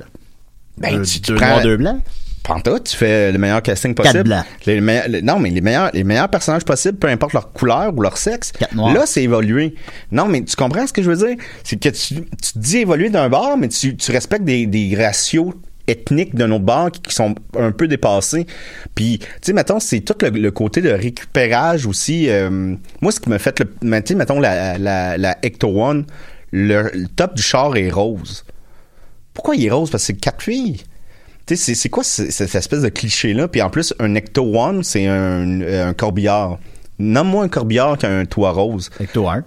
[0.78, 2.02] ben, deux, tu, deux prends- noirs, deux blancs?
[2.44, 4.16] Panta, tu fais le meilleur casting possible.
[4.18, 4.46] Quatre blancs.
[4.66, 8.18] Les non, mais les meilleurs, les meilleurs personnages possibles, peu importe leur couleur ou leur
[8.18, 8.52] sexe.
[8.52, 8.94] Quatre noirs.
[8.94, 9.76] Là, c'est évolué.
[10.12, 11.38] Non, mais tu comprends ce que je veux dire?
[11.64, 14.94] C'est que tu, tu te dis évoluer d'un bord, mais tu, tu respectes des, des
[15.02, 15.54] ratios
[15.88, 18.48] ethniques d'un autre bord qui, sont un peu dépassés.
[18.96, 22.30] Puis, tu sais, mettons, c'est tout le, côté de récupérage aussi.
[22.30, 23.66] euh, moi, ce qui m'a fait le.
[23.66, 26.06] Tu sais, mettons, la, la, One,
[26.52, 28.46] le, top du char est rose.
[29.34, 29.90] Pourquoi il est rose?
[29.90, 30.82] Parce que c'est quatre filles.
[31.46, 33.48] Tu sais, c'est- quoi ce- cette espèce de cliché-là?
[33.48, 36.60] Puis en plus, un Ecto One, c'est un, un corbillard.
[37.00, 38.90] Nomme-moi un corbillard qui a un toit rose.
[39.00, 39.44] Ecto 1.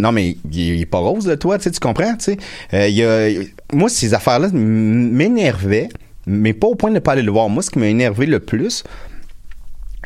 [0.00, 2.14] Non, mais il est, pas rose, le toit, tu comprends?
[2.16, 2.36] Tu sais?
[2.74, 3.28] Euh, il y a,
[3.72, 5.88] moi, ces affaires-là m'énervaient,
[6.26, 7.48] mais pas au point de ne pas aller le voir.
[7.48, 8.84] Moi, ce qui m'a énervé le plus,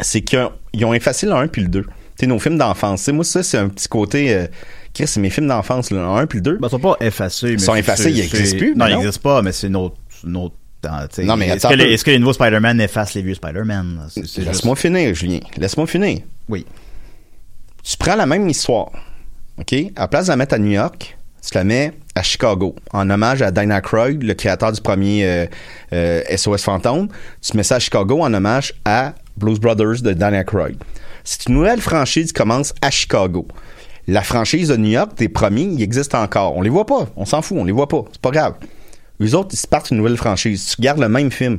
[0.00, 1.82] c'est qu'ils ont, ils ont effacé le 1 puis le 2.
[1.82, 1.88] Tu
[2.20, 3.08] sais, nos films d'enfance.
[3.08, 4.32] Moi, ça, c'est un petit côté...
[4.34, 4.46] Euh,
[4.94, 6.58] Chris, c'est mes films d'enfance, le 1 puis le 2.
[6.58, 7.52] Ben, ils sont pas effacés.
[7.52, 9.68] mais sont effacés, ils c'est- existent plus, Non, ils n'existent pas, mais c'est
[11.08, 11.24] tu sais.
[11.24, 14.08] Non, mais est-ce que, les, que nouveaux Spider-Man effacent les vieux Spider-Man?
[14.16, 15.40] Juste- Laisse-moi finir, Julien.
[15.56, 16.20] Laisse-moi finir.
[16.48, 16.64] Oui.
[17.82, 18.90] tu prends la même histoire,
[19.58, 19.72] OK?
[19.96, 23.08] À la place de la mettre à New York, tu la mets à Chicago, en
[23.08, 25.46] hommage à Dinah Croyd, le créateur du premier euh,
[25.92, 27.08] euh, SOS Fantôme.
[27.40, 30.76] Tu mets ça à Chicago en hommage à Blues Brothers de Dinah Croyd.
[31.24, 33.46] C'est une nouvelle franchise qui commence à Chicago.
[34.06, 36.56] La franchise de New York, des premiers, il existe encore.
[36.56, 37.08] On les voit pas.
[37.16, 37.58] On s'en fout.
[37.60, 38.04] On les voit pas.
[38.10, 38.54] C'est pas grave.
[39.20, 40.74] Les autres, ils partent une nouvelle franchise.
[40.74, 41.58] Tu gardes le même film.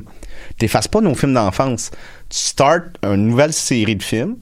[0.58, 1.92] T'effaces pas nos films d'enfance.
[2.30, 4.38] Tu starts une nouvelle série de films,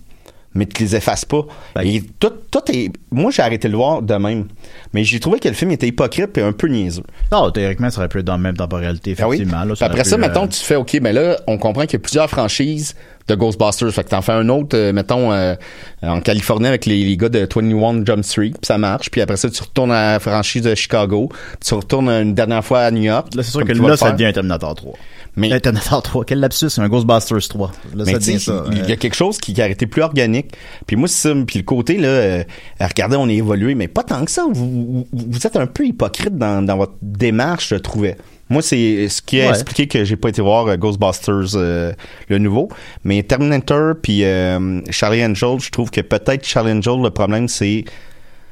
[0.58, 1.43] mais tu les effaces pas.
[1.76, 2.91] Ben, Et tout, tout est.
[3.12, 4.48] Moi, j'ai arrêté de le voir de même.
[4.93, 7.04] Mais j'ai trouvé que le film était hypocrite et un peu niaiseux.
[7.32, 9.38] Non, théoriquement, ça aurait pu être dans la même temporalité, Ah oui?
[9.38, 9.63] effectivement.
[9.63, 11.93] là, Puis après ça, pu, mettons, euh, tu fais, OK, mais là, on comprend qu'il
[11.93, 12.96] y a plusieurs franchises
[13.28, 13.91] de Ghostbusters.
[13.91, 15.56] Fait que t'en fais un autre, euh, mettons, euh,
[16.02, 19.10] en Californie avec les, les gars de 21 Jump Street, puis ça marche.
[19.12, 22.63] Puis après ça, tu retournes à la franchise de Chicago, puis tu retournes une dernière
[22.63, 23.36] fois à New York.
[23.36, 24.93] Là, c'est sûr que là, ça devient un Terminator 3.
[25.38, 26.26] Mais- Terminator 3.
[26.26, 27.71] Quel lapsus, c'est un Ghostbusters 3.
[27.95, 28.63] Là, Mais ça ça.
[28.71, 30.54] il y a quelque chose qui, qui a été plus organique.
[30.86, 31.36] Puis moi, c'est ça.
[31.45, 32.43] Puis le côté, là, euh,
[32.82, 34.45] regardez, on est évolué, mais pas tant que ça.
[34.52, 38.17] Vous, vous, vous êtes un peu hypocrite dans, dans votre démarche, je trouvais.
[38.50, 39.50] Moi, c'est ce qui a Ouais.
[39.50, 41.91] expliqué que j'ai pas été voir euh, Ghostbusters euh,
[42.30, 42.69] le nouveau.
[43.04, 47.84] Mais Terminator puis euh, Charlie Angel, je trouve que peut-être Charlie Angel, le problème, c'est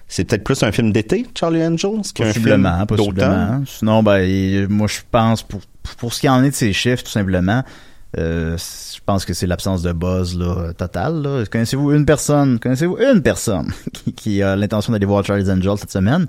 [0.08, 3.12] c'est peut-être plus un film d'été, Charlie Angel, qu'un Possiblement, film possiblement.
[3.12, 3.66] d'automne.
[3.68, 5.62] Sinon, ben, moi, je pense, pour,
[5.98, 7.64] pour ce qui en est de ces chiffres, tout simplement,
[8.18, 10.72] euh, je pense que c'est l'absence de buzz là.
[11.52, 15.92] Connaissez-vous une personne, connaissez-vous une personne qui, qui a l'intention d'aller voir Charlie's Angel cette
[15.92, 16.28] semaine?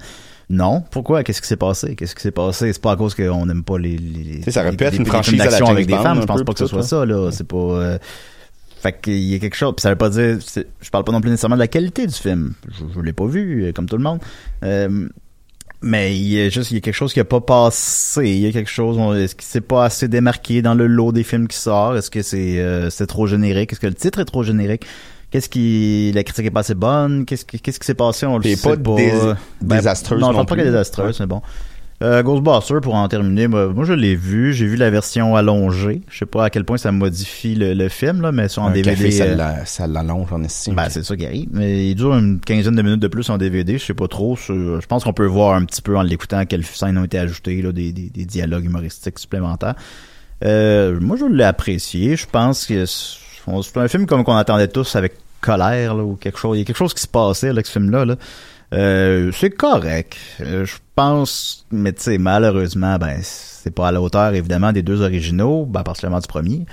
[0.48, 0.82] Non.
[0.90, 1.22] Pourquoi?
[1.24, 1.96] Qu'est-ce qui s'est passé?
[1.96, 2.72] Qu'est-ce qui s'est passé?
[2.72, 5.40] C'est pas à cause qu'on n'aime pas les, ça aurait les- pu être une franchise
[5.40, 6.20] à la avec des femmes.
[6.20, 6.88] Je pense pas que ce soit ça.
[7.00, 7.30] ça, là.
[7.32, 7.98] C'est pas, euh,
[8.80, 10.38] fait qu'il y a quelque chose, puis ça veut pas dire,
[10.80, 12.52] je parle pas non plus nécessairement de la qualité du film.
[12.68, 14.20] Je, je l'ai pas vu, comme tout le monde.
[14.62, 15.08] Euh,
[15.82, 18.28] mais il y a juste, il y a quelque chose qui a pas passé.
[18.28, 21.22] Il y a quelque chose, est-ce qu'il s'est pas assez démarqué dans le lot des
[21.22, 21.96] films qui sort?
[21.96, 23.72] Est-ce que c'est, euh, c'est trop générique?
[23.72, 24.84] Est-ce que le titre est trop générique?
[25.30, 27.24] Qu'est-ce qui, la critique est pas assez bonne?
[27.26, 28.26] Qu'est-ce qui, qu'est-ce qui s'est passé?
[28.26, 28.94] On le sait pas pas.
[28.96, 29.12] dés-
[29.60, 31.42] Ben, désastreuse Non, je non pense pas qu'elle est désastreuse, mais bon.
[32.02, 34.52] Euh, Ghostbusters, pour en terminer, moi, moi, je l'ai vu.
[34.52, 36.02] J'ai vu la version allongée.
[36.10, 38.66] Je sais pas à quel point ça modifie le, le film, là, mais sur en
[38.68, 38.90] Un DVD.
[38.90, 40.74] café, ça euh, ça l'allonge en estime.
[40.74, 41.48] ben, c'est ça qui arrive.
[41.52, 43.78] Mais il dure une quinzaine de minutes de plus en DVD.
[43.78, 44.36] Je sais pas trop.
[44.36, 47.62] Je, pense qu'on peut voir un petit peu en l'écoutant quelles scènes ont été ajoutées,
[47.62, 49.74] là, des, des, des dialogues humoristiques supplémentaires.
[50.44, 52.16] Euh, moi, je l'ai apprécié.
[52.16, 53.26] Je pense que c'est
[53.62, 56.56] c'est un film comme qu'on attendait tous avec colère, là, ou quelque chose.
[56.56, 58.16] Il y a quelque chose qui se passait, avec ce film-là, là.
[58.74, 60.16] Euh, c'est correct.
[60.40, 64.82] Euh, je pense, mais tu sais, malheureusement, ben, c'est pas à la hauteur, évidemment, des
[64.82, 66.66] deux originaux, ben, particulièrement du premier.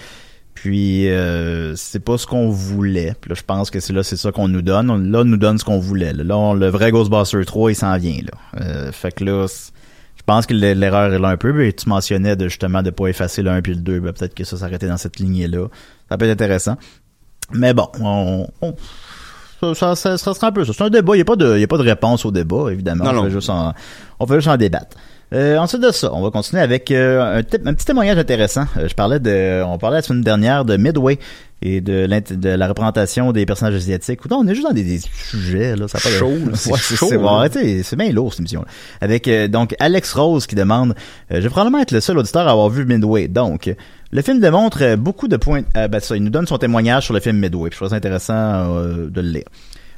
[0.55, 3.13] Puis euh, c'est pas ce qu'on voulait.
[3.19, 4.89] Puis là, je pense que c'est là, c'est ça qu'on nous donne.
[4.89, 6.13] On- Là, on nous donne ce qu'on voulait.
[6.13, 8.19] Là, le vrai Ghostbuster 3, il s'en vient.
[8.21, 8.61] Là.
[8.61, 11.51] Euh, fait que là, je pense que l'e- l'erreur est là un peu.
[11.53, 13.99] Mais tu mentionnais de justement de pas effacer le 1 puis le 2.
[13.99, 15.67] Ben, peut-être que ça s'arrêtait dans cette lignée-là.
[16.09, 16.77] Ça peut être intéressant.
[17.51, 18.75] Mais bon, on, on-
[19.63, 20.73] ça, ça, ça, ça sera un peu ça.
[20.75, 21.13] C'est un débat.
[21.15, 23.05] Il n'y a, pas de- y a pas de réponse au débat, évidemment.
[23.05, 23.23] Non, on, non.
[23.25, 23.73] Fait juste en,
[24.19, 24.97] on fait juste en débattre.
[25.33, 28.65] Euh, ensuite de ça, on va continuer avec euh, un, petit témoignage intéressant.
[28.77, 31.17] Euh, je parlais de, on parlait la semaine dernière de Midway
[31.63, 32.07] et de,
[32.43, 34.19] la représentation des personnages asiatiques.
[34.29, 37.07] On est juste dans des, des sujets là, ça pas Chaud, là, c'est Ouais, chaud,
[37.09, 38.03] c'est, là.
[38.05, 38.63] bien lourd cette émission.
[39.01, 40.93] Avec euh, donc Alex Rose qui demande,
[41.31, 43.27] je vais probablement être le seul auditeur à avoir vu Midway.
[43.27, 43.73] Donc,
[44.13, 45.63] le film démontre euh, beaucoup de points.
[45.75, 47.69] euh, ben ça, il nous donne son témoignage sur le film Midway.
[47.69, 49.45] Puis je trouve ça intéressant euh, de le lire.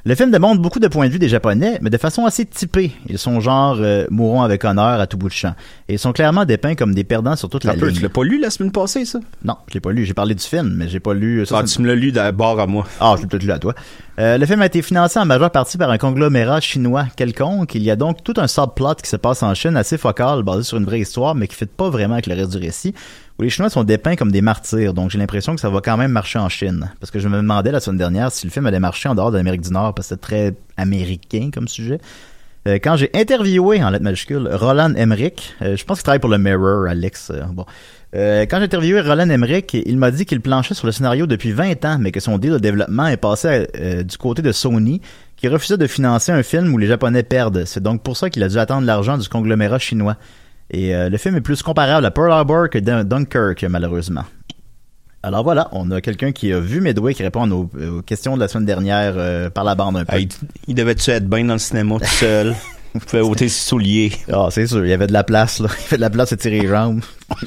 [0.04, 2.92] Le film démontre beaucoup de points de vue des Japonais, mais de façon assez typée.
[3.08, 5.54] Ils sont genre euh, mourons avec honneur à tout bout de champ.
[5.88, 7.96] Et ils sont clairement dépeints comme des perdants sur toute la peu, ligne.
[7.96, 9.18] tu l'as pas lu la semaine passée, ça?
[9.44, 10.04] Non, je l'ai pas lu.
[10.04, 11.44] J'ai parlé du film, mais j'ai pas lu.
[11.44, 12.86] ça, Ah, tu me l'as lu d'abord à moi.
[13.00, 13.74] ah, je l'ai peut-être lu à toi.
[14.18, 17.74] Euh, le film a été financé en majeure partie par un conglomérat chinois quelconque.
[17.74, 20.62] Il y a donc tout un subplot qui se passe en Chine assez focal, basé
[20.62, 22.94] sur une vraie histoire, mais qui ne fit pas vraiment avec le reste du récit,
[23.38, 24.94] où les Chinois sont dépeints comme des martyrs.
[24.94, 26.90] Donc j'ai l'impression que ça va quand même marcher en Chine.
[26.98, 29.30] Parce que je me demandais la semaine dernière si le film allait marcher en dehors
[29.30, 32.00] de l'Amérique du Nord, parce que c'est très américain comme sujet.
[32.66, 36.30] Euh, quand j'ai interviewé, en lettres majuscules, Roland Emmerich, euh, je pense qu'il travaille pour
[36.30, 37.32] le Mirror, Alex.
[37.52, 37.66] bon.
[38.14, 41.52] Euh, quand j'ai interviewé Roland Emmerich, il m'a dit qu'il planchait sur le scénario depuis
[41.52, 45.00] 20 ans, mais que son deal de développement est passé euh, du côté de Sony,
[45.36, 47.64] qui refusait de financer un film où les Japonais perdent.
[47.66, 50.16] C'est donc pour ça qu'il a dû attendre l'argent du conglomérat chinois.
[50.70, 54.24] Et euh, le film est plus comparable à Pearl Harbor que Dun- Dunkirk, malheureusement.
[55.22, 58.40] Alors voilà, on a quelqu'un qui a vu Midway qui répond nos, aux questions de
[58.40, 60.12] la semaine dernière par la bande un peu.
[60.14, 60.28] Ah, il,
[60.68, 62.54] il devait-tu être bien dans le cinéma tout seul?
[63.02, 64.12] Il pouvait ôter ses souliers.
[64.32, 65.68] Ah, c'est sûr, il y avait de la place, là.
[65.78, 67.00] Il y avait de la place à tirer les jambes.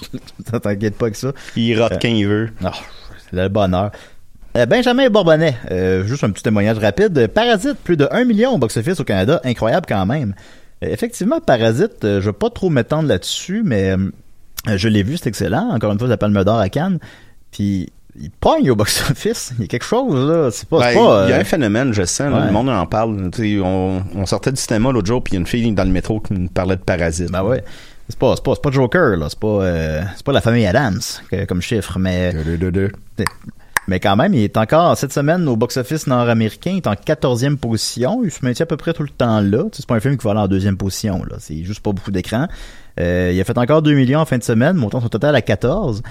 [0.63, 1.31] T'inquiète pas que ça.
[1.55, 2.49] Il rote quand il veut.
[3.29, 3.91] C'est le bonheur.
[4.57, 7.27] Euh, Benjamin Bourbonnais, euh, juste un petit témoignage rapide.
[7.27, 10.33] Parasite, plus de 1 million au box-office au Canada, incroyable quand même.
[10.83, 15.17] Euh, effectivement, Parasite, euh, je vais pas trop m'étendre là-dessus, mais euh, je l'ai vu,
[15.17, 15.69] c'est excellent.
[15.69, 16.99] Encore une fois, la Palme d'Or à Cannes.
[17.51, 19.53] Puis, il pogne au box-office.
[19.57, 20.49] Il y a quelque chose, là.
[20.51, 20.79] C'est pas...
[20.79, 22.45] Ben, pas, il y a euh, un phénomène, je sens, là, ouais.
[22.47, 23.29] le monde en parle.
[23.63, 25.91] On, on sortait du cinéma l'autre jour, puis il y a une fille dans le
[25.91, 27.31] métro qui nous parlait de parasites.
[27.31, 27.63] Ben ouais.
[28.09, 29.27] C'est pas, c'est pas, c'est pas Joker, là.
[29.29, 32.33] C'est pas, euh, c'est pas la famille Adams que- comme chiffre, mais...
[32.33, 32.91] Deux, deux, deux.
[33.87, 37.57] Mais quand même, il est encore, cette semaine, au box-office nord-américain, il est en 14e
[37.57, 38.21] position.
[38.23, 39.63] Il se maintient à peu près tout le temps là.
[39.71, 41.37] C'est pas un film qui va aller en deuxième position, là.
[41.39, 42.47] C'est juste pas beaucoup d'écran.
[42.99, 45.41] Euh, il a fait encore 2 millions en fin de semaine, montant son total à
[45.41, 46.03] 14.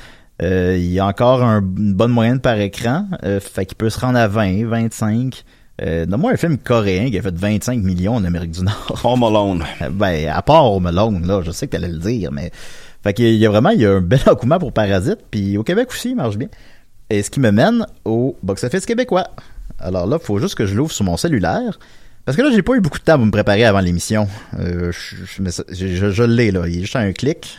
[0.42, 3.07] Euh, il y a encore un- une bonne moyenne par écran.
[3.24, 5.44] Euh, fait qu'il peut se rendre à 20, 25.
[5.83, 9.01] Euh, Donne-moi un film coréen qui a fait 25 millions en Amérique du Nord.
[9.05, 9.64] Home Alone.
[9.83, 12.51] Euh, Ben, à part Home Alone, là, je sais que t'allais le dire, mais...
[13.05, 15.62] Fait qu'il y a vraiment, il y a un bel engouement pour Parasite, puis au
[15.62, 16.48] Québec aussi, il marche bien.
[17.11, 19.29] Et ce qui me mène au box-office québécois.
[19.79, 21.79] Alors là, il faut juste que je l'ouvre sur mon cellulaire.
[22.24, 24.27] Parce que là, j'ai pas eu beaucoup de temps pour me préparer avant l'émission.
[24.59, 26.66] Euh, je, je, l'ai, là.
[26.66, 27.59] Il est juste un clic.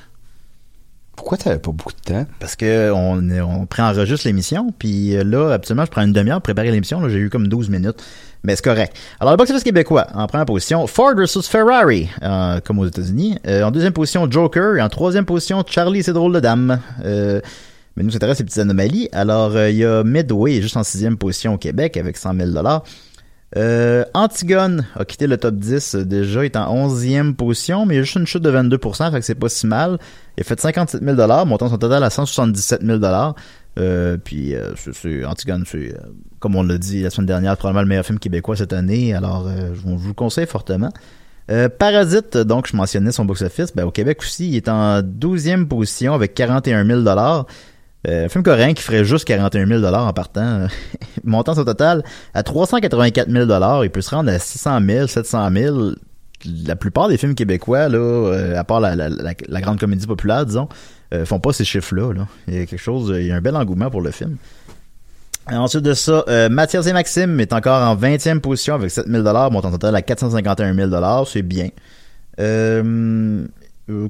[1.20, 2.26] Pourquoi t'avais pas beaucoup de temps?
[2.40, 6.44] Parce que on, on préenregistre l'émission, puis euh, là, absolument, je prends une demi-heure pour
[6.44, 7.02] préparer l'émission.
[7.02, 8.02] Là, j'ai eu comme 12 minutes.
[8.46, 8.96] Mais c'est correct.
[9.20, 11.42] Alors, le box-office québécois, en première position, Ford vs.
[11.44, 13.38] Ferrari, euh, comme aux États-Unis.
[13.46, 14.78] Euh, en deuxième position, Joker.
[14.78, 16.80] Et en troisième position, Charlie et ses drôles de dames.
[17.04, 17.42] Euh,
[17.98, 19.10] mais nous, ça intéresse les petites anomalies.
[19.12, 22.52] Alors, il y a Midway, juste en sixième position au Québec, avec 100 000
[23.58, 27.96] euh, Antigone a quitté le top 10 euh, déjà, il est en 11e position, mais
[27.96, 29.98] il y a juste une chute de 22%, fait que c'est pas si mal.
[30.38, 33.00] Il fait 57 000 montant son total à 177 000
[33.80, 35.96] euh, Puis euh, Antigone, c'est,
[36.40, 39.50] comme on l'a dit la semaine dernière, probablement le meilleur film québécois cette année, alors
[39.50, 40.92] je vous le conseille fortement.
[41.80, 46.14] Parasite, donc je mentionnais son box-office, ben, au Québec aussi, il est en 12e position
[46.14, 47.02] avec 41 000
[48.08, 50.68] euh, un film coréen qui ferait juste 41 000 en partant, euh,
[51.24, 55.92] montant son total à 384 000 Il peut se rendre à 600 000, 700 000.
[56.66, 58.96] La plupart des films québécois, là, euh, à part la,
[59.62, 60.70] grande comédie populaire, disons,
[61.14, 62.14] euh, font pas ces chiffres-là.
[62.14, 62.28] Là.
[62.48, 64.38] Il y a quelque chose, il y a un bel engouement pour le film.
[65.52, 69.24] Ensuite de ça, euh, Mathias et Maxime est encore en 20e position avec 7 000
[69.52, 71.70] montant total à 451 000 C'est bien.
[72.40, 73.48] Euh, euh,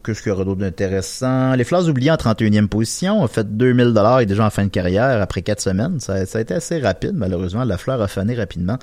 [0.03, 1.53] Qu'est-ce qu'il y aura d'autre d'intéressant?
[1.55, 4.69] Les Fleurs oubliées en 31e position a fait 2000 dollars et déjà en fin de
[4.69, 5.99] carrière après quatre semaines.
[5.99, 7.63] Ça, ça a été assez rapide, malheureusement.
[7.63, 8.77] La fleur a fané rapidement.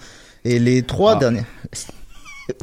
[0.44, 1.20] Et les trois Ah.
[1.20, 1.44] derniers...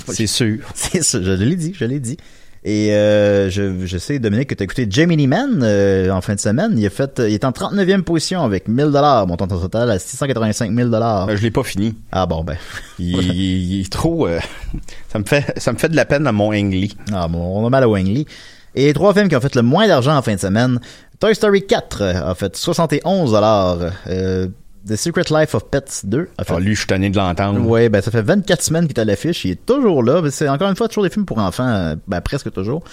[0.07, 0.59] C'est sûr.
[0.73, 2.17] C'est ça, je l'ai dit, je l'ai dit.
[2.65, 6.33] Et euh, je, je sais, Dominique, que tu as écouté Jamie Man euh, en fin
[6.35, 6.75] de semaine.
[6.77, 10.73] Il, a fait, il est en 39e position avec 1000 dollars, montant total à 685
[10.73, 11.27] 000 dollars.
[11.29, 11.93] Euh, je l'ai pas fini.
[12.11, 12.55] Ah bon, ben.
[12.99, 14.27] Il, il- il est trop...
[14.27, 14.39] euh,
[15.11, 16.95] ça, me fait, ça me fait de la peine dans mon Angly.
[17.11, 18.25] Ah bon, on a mal à Lee.
[18.75, 20.79] Et les trois films qui ont fait le moins d'argent en fin de semaine.
[21.19, 23.77] Toy Story 4 euh, a fait 71 dollars.
[24.89, 27.17] Euh, The Secret Life of Pets 2 a fait Ah, lui, je suis tanné de
[27.17, 27.59] l'entendre.
[27.67, 30.31] Ouais, ben ça fait 24 semaines qu'il est à l'affiche, il est toujours là, mais
[30.31, 32.83] c'est encore une fois toujours des films pour enfants, euh, ben presque toujours.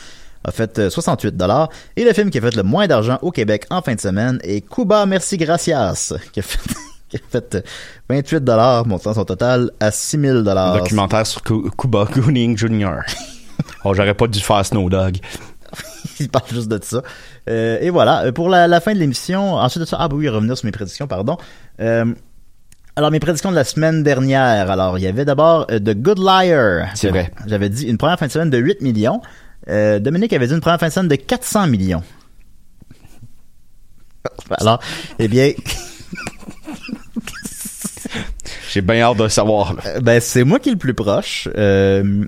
[0.44, 3.31] A fait euh, 68 dollars et le film qui a fait le moins d'argent au
[3.31, 6.59] Québec en fin de semaine est Cuba Merci Gracias qui a fait
[7.11, 7.61] qui a fait euh,
[8.09, 10.79] 28 dollars montant son total à 6000 Un dollars.
[10.79, 13.00] documentaire sur Cu- Cuba Gooding Jr.
[13.85, 15.18] oh, j'aurais pas dû faire Snow Dog.
[16.20, 17.02] Il parle juste de ça.
[17.48, 20.16] Euh, et voilà, Euh, pour la, la fin de l'émission, ensuite de ça, ah bah
[20.16, 21.37] oui, revenir sur mes prédictions, pardon.
[21.80, 22.04] Euh,
[22.96, 24.70] alors, mes prédictions de la semaine dernière.
[24.70, 26.88] Alors, il y avait d'abord euh, The Good Liar.
[26.94, 27.33] C'est vrai.
[27.46, 29.20] J'avais dit une première fin de semaine de 8 millions.
[29.66, 32.02] Dominique avait dit une première fin de semaine de 400 millions.
[34.59, 34.80] Alors,
[35.18, 35.52] eh bien,
[38.70, 39.74] J'ai bien hâte de savoir.
[40.00, 41.48] Ben, c'est moi qui est le plus proche.
[41.56, 42.24] Euh,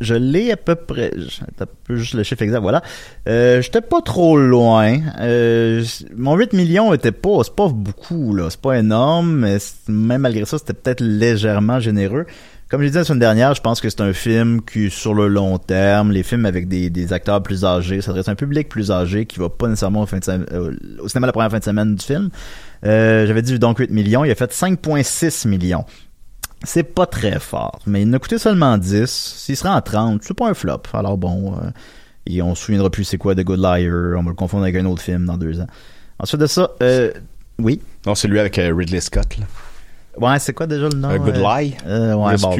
[0.00, 1.12] je l'ai à peu près.
[1.56, 2.82] T'as peu juste le chiffre exact, voilà.
[3.28, 4.98] Euh, J'étais pas trop loin.
[5.20, 5.84] Euh,
[6.16, 8.48] mon 8 millions était pas, c'est pas beaucoup, là.
[8.50, 9.58] C'est pas énorme, mais
[9.88, 12.26] même malgré ça, c'était peut-être légèrement généreux.
[12.70, 15.26] Comme j'ai dit la semaine dernière, je pense que c'est un film qui, sur le
[15.26, 19.26] long terme, les films avec des, acteurs plus âgés, s'adresse à un public plus âgé
[19.26, 21.64] qui va pas nécessairement au, fin de sem- euh, au cinéma la première fin de
[21.64, 22.30] semaine du film.
[22.86, 25.84] Euh, J'avais dit donc 8 millions, il a fait 5,6 millions.
[26.62, 29.06] C'est pas très fort, mais il a coûté seulement 10.
[29.08, 30.82] S'il serait en 30, c'est pas un flop.
[30.92, 31.70] Alors bon, euh,
[32.26, 34.18] et on se souviendra plus c'est quoi The Good Liar.
[34.18, 35.66] On va le confondre avec un autre film dans deux ans.
[36.18, 37.12] Ensuite de ça, euh,
[37.58, 37.80] oui?
[38.06, 39.38] Non, celui avec euh, Ridley Scott.
[39.38, 39.46] Là.
[40.18, 41.08] Ouais, c'est quoi déjà le nom?
[41.08, 41.76] A Good euh, Lie?
[41.86, 42.56] euh, ouais, bon.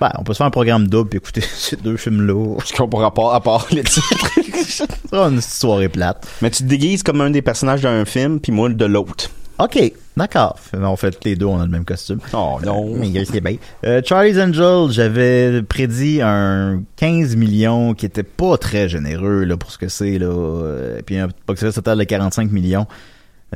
[0.00, 2.56] Ben, on peut se faire un programme double et écouter ces deux films-là.
[2.76, 4.30] Qu'on pourra pas, à part les titres.
[5.10, 6.26] Sera une soirée plate.
[6.42, 9.30] Mais tu te déguises comme un des personnages d'un film, puis moi de l'autre.
[9.58, 10.58] Ok, d'accord.
[10.82, 12.18] En fait, les deux, on a le même costume.
[12.34, 12.94] Oh non.
[12.94, 13.56] Mais c'est bien.
[13.84, 19.70] Euh, Charlie's Angel, j'avais prédit un 15 millions qui était pas très généreux là pour
[19.70, 20.26] ce que c'est là.
[20.26, 22.86] Euh, puis un box-office total de 45 millions.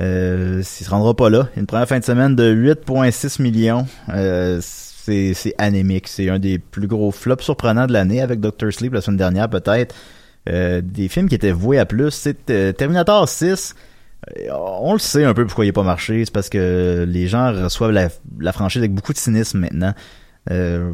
[0.00, 1.48] Euh, il se rendra pas là.
[1.56, 3.86] Une première fin de semaine de 8,6 millions.
[4.08, 6.08] Euh, c'est c'est anémique.
[6.08, 9.50] C'est un des plus gros flops surprenants de l'année avec Doctor Sleep la semaine dernière
[9.50, 9.94] peut-être.
[10.48, 12.10] Euh, des films qui étaient voués à plus.
[12.10, 13.74] C'est euh, Terminator 6.
[14.28, 16.24] Euh, On le sait un peu pourquoi il n'a pas marché.
[16.24, 19.94] C'est parce que les gens reçoivent la, franchise avec beaucoup de cynisme maintenant.
[20.50, 20.92] Euh,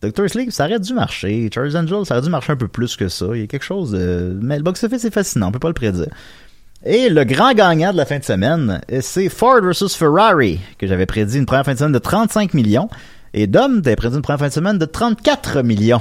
[0.00, 1.50] Doctor Sleep, ça aurait dû marcher.
[1.52, 3.26] Charles Angel, ça aurait dû marcher un peu plus que ça.
[3.34, 4.38] Il y a quelque chose de...
[4.40, 6.08] Mais le box-office est fascinant, on peut pas le prédire.
[6.84, 10.86] Et le grand gagnant de la fin de semaine, euh, c'est Ford vs Ferrari, que
[10.86, 12.88] j'avais prédit une première fin de semaine de 35 millions.
[13.34, 16.00] Et Dom, t'avais prédit une première fin de semaine de 34 millions.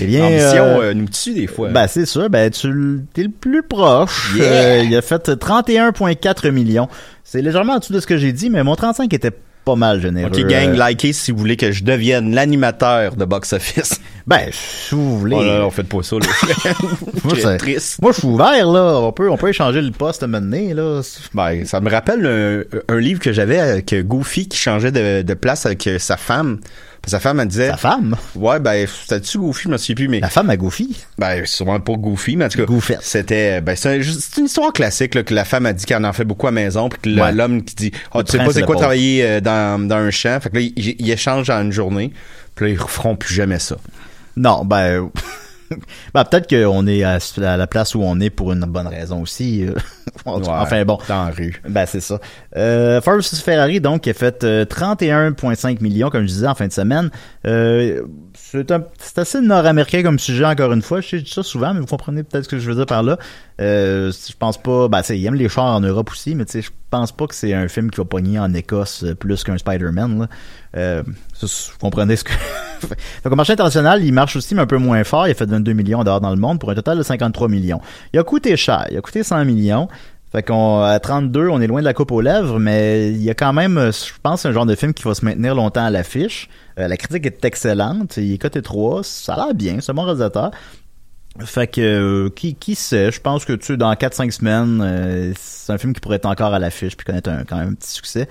[0.00, 1.68] Eh bien, L'ambition euh, euh, nous tue des fois.
[1.70, 4.34] ben, c'est sûr, ben, tu t'es le plus proche.
[4.36, 4.44] Yeah!
[4.44, 6.88] Euh, il a fait 31,4 millions.
[7.22, 9.30] C'est légèrement en dessous de ce que j'ai dit, mais mon 35 était
[9.64, 10.28] pas mal généreux.
[10.30, 14.00] ok, gang, Euh, likez si vous voulez que je devienne l'animateur de Box Office.
[14.26, 15.36] Ben, si vous voulez.
[15.38, 16.24] Oh là on fait pas ça, là.
[17.24, 18.00] Moi, c'est- triste.
[18.00, 18.98] Moi, je suis ouvert, là.
[19.02, 21.02] On peut, on peut échanger le poste à mener, là.
[21.34, 25.34] Ben, ça me rappelle un, un livre que j'avais avec Goofy qui changeait de, de
[25.34, 26.58] place avec sa femme.
[27.06, 28.16] Sa femme, elle disait, La femme?
[28.34, 30.96] ouais, ben, c'était-tu Goofy, je me souviens plus, mais, La femme à Goofy?
[31.18, 34.00] ben, sûrement pas Goofy, mais en tout cas, c'était, ben, c'est un-
[34.38, 36.88] une histoire classique, là, que la femme a dit qu'elle en fait beaucoup à maison,
[36.88, 37.32] puis que Ouais.
[37.32, 39.96] l'homme qui dit, ah, Le tu sais pas c'est quoi le travailler euh, dans, dans
[39.96, 42.12] un champ, fait que là, ils ils échangent en une journée,
[42.54, 43.76] puis là, ils referont plus jamais ça.
[44.36, 45.10] Non, ben.
[46.14, 47.18] ben, peut-être qu'on est à,
[47.56, 49.64] la place où on est pour une bonne raison aussi.
[49.66, 49.74] euh.
[50.24, 50.98] enfin, Ouais, bon.
[51.08, 51.60] Dans la rue.
[51.68, 52.20] Ben, c'est ça.
[52.56, 56.54] Euh, Ford vs Ferrari, donc, qui a fait euh, 31,5 millions, comme je disais, en
[56.54, 57.10] fin de semaine.
[57.46, 58.02] Euh,
[58.34, 61.00] c'est un- c'est assez nord-américain comme sujet, encore une fois.
[61.00, 63.18] Je dis ça souvent, mais vous comprenez peut-être ce que je veux dire par là.
[63.60, 64.88] Euh, je pense pas...
[64.88, 67.12] Ben, tu sais, ils aiment les chars en Europe aussi, mais tu sais, je pense
[67.12, 70.28] pas que c'est un film qui va pogner en Écosse euh, plus qu'un Spider-Man, là.
[70.76, 71.02] Euh,
[71.44, 72.32] vous comprenez ce que...
[73.24, 75.26] Donc, au marché international, il marche aussi, mais un peu moins fort.
[75.26, 77.80] Il a fait 22 millions dehors dans le monde pour un total de 53 millions.
[78.12, 78.86] Il a coûté cher.
[78.90, 79.88] Il a coûté 100 millions.
[80.32, 83.30] Fait qu'on à 32, on est loin de la coupe aux lèvres, mais il y
[83.30, 85.90] a quand même, je pense, un genre de film qui va se maintenir longtemps à
[85.90, 86.48] l'affiche.
[86.78, 88.16] Euh, la critique est excellente.
[88.16, 89.04] Il est coté 3.
[89.04, 89.76] Ça a l'air bien.
[89.80, 90.50] C'est un bon réalisateur.
[91.40, 95.72] Fait que, euh, qui, qui sait, je pense que, tu dans 4-5 semaines, euh, c'est
[95.72, 97.90] un film qui pourrait être encore à l'affiche puis connaître un, quand même un petit
[97.90, 98.28] succès.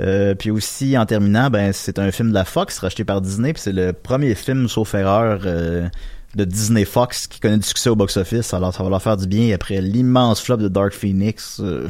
[0.00, 3.52] Euh, puis aussi, en terminant, ben, c'est un film de la Fox racheté par Disney,
[3.52, 5.88] puis c'est le premier film, sauf erreur, euh,
[6.34, 8.52] de Disney Fox qui connaît du succès au box-office.
[8.52, 11.60] Alors, ça va leur faire du bien après l'immense flop de Dark Phoenix.
[11.60, 11.88] euh,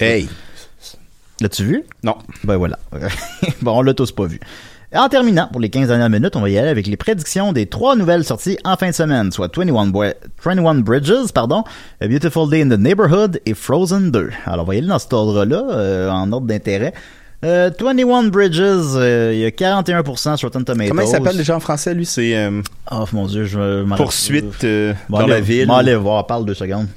[0.00, 0.28] Hey!
[1.40, 1.84] L'as-tu vu?
[2.02, 2.16] Non.
[2.44, 2.78] Ben voilà.
[3.62, 4.40] bon, on l'a tous pas vu.
[4.92, 7.52] Et en terminant, pour les 15 dernières minutes, on va y aller avec les prédictions
[7.52, 11.62] des trois nouvelles sorties en fin de semaine, soit 21, Boi- 21 Bridges, pardon,
[12.00, 14.30] A Beautiful Day in the Neighborhood et Frozen 2.
[14.46, 16.94] Alors, on va y aller dans cet ordre-là, euh, en ordre d'intérêt.
[17.44, 18.58] Euh, 21 Bridges,
[18.96, 20.88] euh, il y a 41% sur Rotten Tomatoes.
[20.88, 22.04] Comment il s'appelle déjà en français, lui?
[22.04, 25.66] C'est euh, Oh mon dieu, je m'en Poursuite euh, Bon, dans allez- la ville.
[25.68, 26.88] Bon, allez voir, parle deux secondes.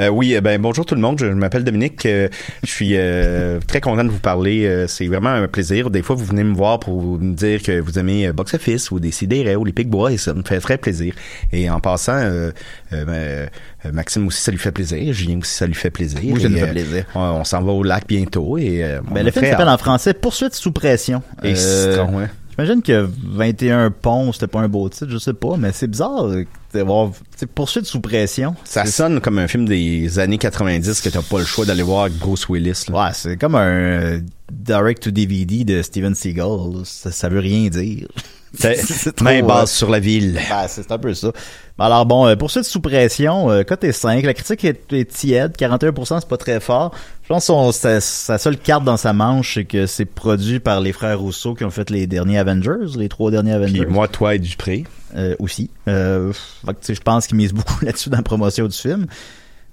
[0.00, 1.18] Euh, oui, euh, ben bonjour tout le monde.
[1.18, 2.06] Je, je m'appelle Dominique.
[2.06, 2.28] Euh,
[2.64, 4.64] je suis euh, très content de vous parler.
[4.66, 5.90] Euh, c'est vraiment un plaisir.
[5.90, 8.90] Des fois, vous venez me voir pour me dire que vous aimez euh, Box Office
[8.90, 11.14] ou des CDR ou les Picbois et ça me fait très plaisir.
[11.52, 12.50] Et en passant, euh,
[12.90, 13.48] ben,
[13.92, 15.12] Maxime aussi, ça lui fait plaisir.
[15.12, 16.20] Julien aussi, ça lui fait plaisir.
[16.24, 17.04] Oui, ça nous fait plaisir.
[17.14, 20.14] on, on s'en va au lac bientôt et euh, Ben, le film s'appelle en français
[20.14, 21.22] Poursuite sous pression.
[21.42, 22.26] Et citron, ouais.
[22.64, 26.26] J'imagine que 21 ponts, c'était pas un beau titre, je sais pas, mais c'est bizarre
[26.26, 26.44] euh,
[26.74, 27.10] d'avoir
[27.54, 28.54] poursuite sous pression.
[28.64, 32.02] Ça sonne comme un film des années 90 que t'as pas le choix d'aller voir
[32.04, 32.84] avec Bruce Willis.
[32.90, 33.06] là.
[33.06, 34.20] Ouais, c'est comme un euh,
[34.52, 36.84] direct to DVD de Steven Seagal.
[36.84, 38.08] Ça, ça veut rien dire.
[38.52, 40.34] C'est- Main euh, basse sur la ville.
[40.34, 41.30] Ben, c'est un peu ça.
[41.78, 45.54] Ben, Alors bon, euh, poursuite sous pression, euh, côté 5, la critique est, est tiède,
[45.56, 46.92] 41%, c'est pas très fort.
[47.30, 50.80] Je pense que sa, sa seule carte dans sa manche, c'est que c'est produit par
[50.80, 53.84] les frères Rousseau qui ont fait les derniers Avengers, les trois derniers Avengers.
[53.84, 54.84] Puis moi, toi et Dupré.
[55.14, 55.70] euh, aussi.
[55.86, 56.32] Euh,
[56.66, 59.06] je pense qu'ils misent beaucoup là-dessus dans la promotion du film.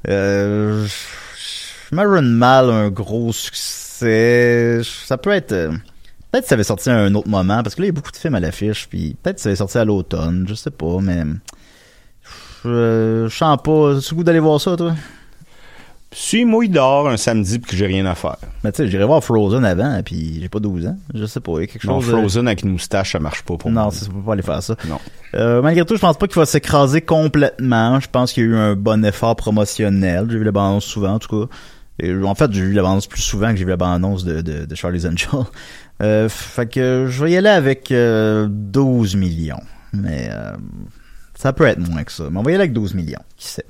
[0.08, 0.86] Euh,
[1.89, 4.82] J'imagine mal un gros succès.
[4.84, 5.52] Ça peut être...
[5.54, 5.72] euh,
[6.32, 7.93] Peut-être que ça avait sorti à un autre moment, parce que là, il y a
[7.93, 10.70] beaucoup de films à l'affiche, puis peut-être que ça avait sorti à l'automne, je sais
[10.70, 11.24] pas, mais...
[12.63, 14.00] Je, je sens pas...
[14.00, 14.93] Tu goût d'aller voir ça, toi?
[16.20, 18.38] Si moi, il dort un samedi puis que j'ai rien à faire.
[18.64, 20.98] Mais tu sais, j'irai voir Frozen avant, puis j'ai pas 12 ans.
[21.14, 22.12] Je sais pas, il y a quelque Non, chose...
[22.12, 23.92] de- Frozen avec une moustache, ça marche pas pour Non, moi.
[23.92, 24.76] ça, ça peut pas aller faire ça.
[24.90, 24.98] Non.
[25.36, 28.00] Euh, malgré tout, je pense pas qu'il va s'écraser complètement.
[28.00, 30.26] Je pense qu'il y a eu un bon effort promotionnel.
[30.30, 31.54] J'ai vu la bande-annonce souvent, en tout cas.
[32.00, 34.42] Et, en fait, j'ai vu la bande-annonce plus souvent que j'ai vu la bande-annonce de,
[34.42, 35.30] de, de Charlie's Angel.
[36.04, 39.60] Euh, fait que je vais y aller avec euh, 12 millions.
[39.94, 40.52] Mais euh,
[41.34, 42.26] ça peut être moins que ça.
[42.30, 43.18] Mais on va y aller avec 12 millions.
[43.36, 43.66] Qui sait?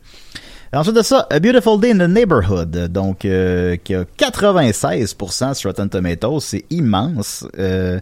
[0.73, 5.69] Ensuite de ça, A Beautiful Day in the Neighborhood, donc euh, qui a 96% sur
[5.69, 7.47] Rotten Tomatoes, c'est immense.
[7.57, 7.99] Euh,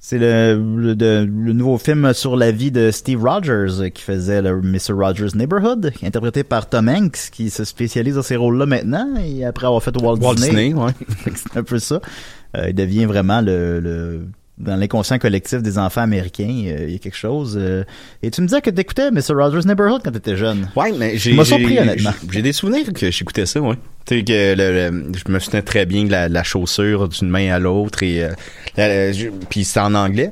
[0.00, 0.94] c'est le, le,
[1.24, 4.92] le nouveau film sur la vie de Steve Rogers euh, qui faisait le Mr.
[4.92, 9.66] Rogers Neighborhood, interprété par Tom Hanks, qui se spécialise dans ces rôles-là maintenant, et après
[9.66, 10.92] avoir fait Walt, Walt Disney, ouais.
[11.24, 12.00] que c'est un peu ça.
[12.56, 16.96] Euh, il devient vraiment le, le dans l'inconscient collectif des enfants américains, euh, il y
[16.96, 17.56] a quelque chose.
[17.60, 17.84] euh.
[18.22, 19.34] et tu me disais que t'écoutais Mr.
[19.34, 20.68] Rogers Neighborhood quand t'étais jeune.
[20.74, 21.32] Ouais, mais j'ai.
[22.30, 23.76] J'ai- des souvenirs que j'écoutais ça, ouais.
[24.06, 27.28] Tu sais, que le, le- je me souvenais très bien de la, la chaussure d'une
[27.28, 28.24] main à l'autre et.
[28.24, 28.30] euh,
[28.76, 30.30] la- la- je- puis c'était en anglais.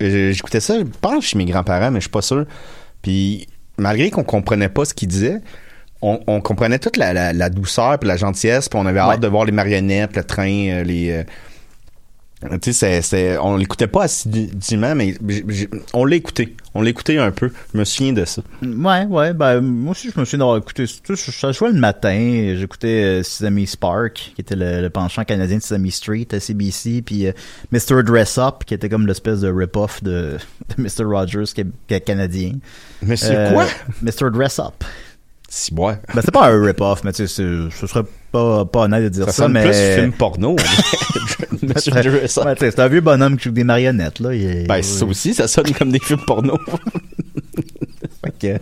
[0.00, 2.44] J'écoutais ça, je pense, chez mes grands-parents, mais je suis pas sûr.
[3.02, 3.46] Puis
[3.78, 5.38] malgré qu'on comprenait pas ce qu'ils disaient,
[6.02, 9.12] on, on comprenait toute la, la, la douceur puis la gentillesse, puis on avait Ouais.
[9.14, 11.24] hâte de voir les marionnettes, le train, les.
[12.60, 15.14] Tu sais, on l'écoutait pas assidûment, mais
[15.92, 16.56] on l'a écouté.
[16.74, 17.50] On l'a écouté un peu.
[17.72, 18.42] Je me souviens de ça.
[18.62, 22.54] Ouais, ouais, ben moi aussi je me souviens d'avoir écouté sais, je jouais le matin,
[22.56, 27.02] j'écoutais euh, Sesame Spark, qui était le, le penchant canadien de Sesame Street à CBC,
[27.02, 27.32] puis euh,
[27.72, 28.02] Mr.
[28.02, 30.38] Dress Up, qui était comme l'espèce de rip-off de,
[30.76, 31.04] de Mr.
[31.04, 32.52] Rogers qui est, qui est canadien.
[33.02, 33.66] Monsieur Euh, quoi?
[34.00, 34.30] Mr.
[34.30, 34.82] Dress Up.
[35.48, 35.98] Si, ouais.
[36.14, 39.26] Ben c'est pas un rip-off, mais tu sais, ce serait pas, pas honnête de dire
[39.26, 39.62] Ça ça, sonne mais...
[39.64, 40.56] plus film porno.
[41.62, 41.92] Monsieur.
[41.94, 44.34] Ouais, c'est un vieux bonhomme qui joue des marionnettes, là.
[44.34, 46.58] il est- Ben, ça aussi, ça sonne comme des films porno.
[48.40, 48.58] Que,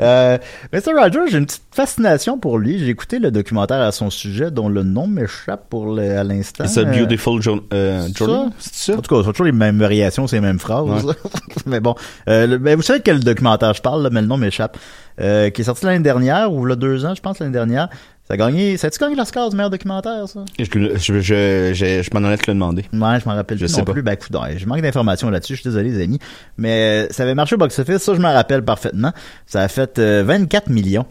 [0.00, 0.38] euh,
[0.72, 0.92] Mr.
[0.96, 2.78] Rogers, j'ai une petite fascination pour lui.
[2.78, 6.64] J'ai écouté le documentaire à son sujet, dont le nom m'échappe pour le- à l'instant.
[6.66, 8.34] C'est ça, Euh, Beautiful Jo- euh, c'est Journey?
[8.34, 8.50] ça?
[8.58, 8.98] C'est ça?
[8.98, 11.06] En tout cas, c'est toujours les mêmes variations, c'est les mêmes phrases.
[11.66, 11.94] mais bon,
[12.28, 14.76] euh, le- ben, vous savez de quel documentaire je parle, là, mais le nom m'échappe.
[15.20, 17.88] Euh, qui est sorti l'année dernière, ou là deux ans, je pense, l'année dernière.
[18.30, 20.44] A gagné, ça a-tu gagné l'Oscar du meilleur documentaire, ça?
[20.58, 22.82] Je, je, je, je, je m'en allais te le demander.
[22.92, 23.92] Ouais, je m'en rappelle Je plus sais non pas.
[23.92, 24.02] plus.
[24.02, 24.16] Ben,
[24.56, 25.56] je manque d'informations là-dessus.
[25.56, 26.18] Je suis désolé, les amis.
[26.56, 27.98] Mais euh, ça avait marché au box-office.
[27.98, 29.12] Ça, je m'en rappelle parfaitement.
[29.46, 31.06] Ça a fait euh, 24 millions.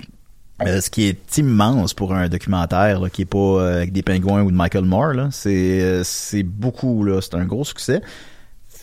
[0.65, 4.01] Euh, ce qui est immense pour un documentaire là, qui est pas euh, avec des
[4.01, 5.13] pingouins ou de Michael Moore.
[5.13, 5.27] là.
[5.31, 7.03] C'est euh, c'est beaucoup.
[7.03, 7.19] là.
[7.21, 8.01] C'est un gros succès.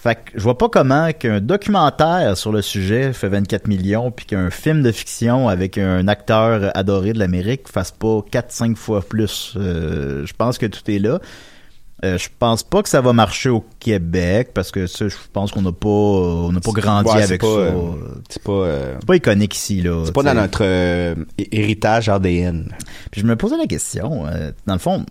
[0.07, 4.25] Fait que je vois pas comment qu'un documentaire sur le sujet fait 24 millions puis
[4.27, 9.55] qu'un film de fiction avec un acteur adoré de l'Amérique fasse pas 4-5 fois plus.
[9.57, 11.19] Euh, je pense que tout est là.
[12.05, 15.51] Euh, je pense pas que ça va marcher au Québec parce que ça, je pense
[15.51, 17.53] qu'on n'a pas on n'a pas grandi Ouais, avec pas, ça.
[17.59, 17.93] euh,
[18.29, 20.03] C'est pas, euh, c'est pas iconique ici là.
[20.05, 22.71] c'est pas dans notre euh, hé- héritage ADN.
[23.11, 24.25] Puis je me posais la question,
[24.67, 25.07] dans le fond,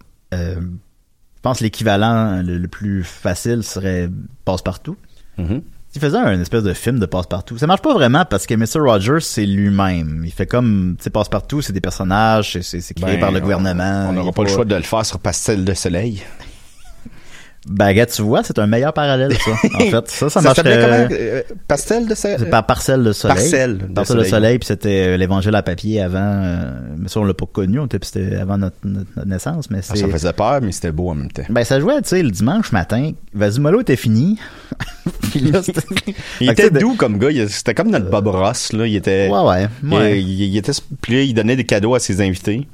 [1.45, 4.09] pense que l'équivalent le, le plus facile serait
[4.45, 4.97] Passe-Partout.
[5.37, 5.61] Mhm.
[5.91, 8.79] S'il faisait un espèce de film de Passe-Partout, ça marche pas vraiment parce que Mr.
[8.85, 10.23] Rogers, c'est lui-même.
[10.25, 13.41] Il fait comme, tu sais, Passe-Partout, c'est des personnages, c'est- créé Ben, par le on-
[13.41, 14.07] gouvernement.
[14.09, 16.21] On Il n'aura est pas le choix de le faire sur Pastel de Soleil.
[17.67, 19.51] Ben, gars, tu vois, c'est un meilleur parallèle, ça.
[19.75, 20.79] En fait, ça, ça, marcherait...
[20.81, 21.07] comment?
[21.19, 22.49] Euh, Pastel de Soleil?
[22.51, 23.35] Par parcelle de soleil.
[23.37, 24.29] Parcelle de Parcelle de soleil.
[24.29, 26.19] soleil, puis c'était euh, l'évangile à papier avant.
[26.19, 29.93] euh, mais ça, on l'a pas connu, c'était avant notre, notre- notre naissance, mais Ah,
[29.95, 29.97] c'est.
[30.01, 31.41] ça faisait peur, mais c'était beau en même temps.
[31.49, 33.11] Ben, ça jouait, tu sais, le dimanche matin.
[33.33, 34.37] Vasimolo était fini.
[35.31, 35.61] Puis là,
[36.41, 37.29] Il était doux comme gars.
[37.47, 38.73] C'était comme notre Bob Ross.
[38.73, 38.85] Là.
[38.85, 39.67] Il était, Ouais, ouais.
[39.83, 40.21] il, ouais.
[40.21, 42.67] il- il était, puis là, il donnait des cadeaux à ses invités.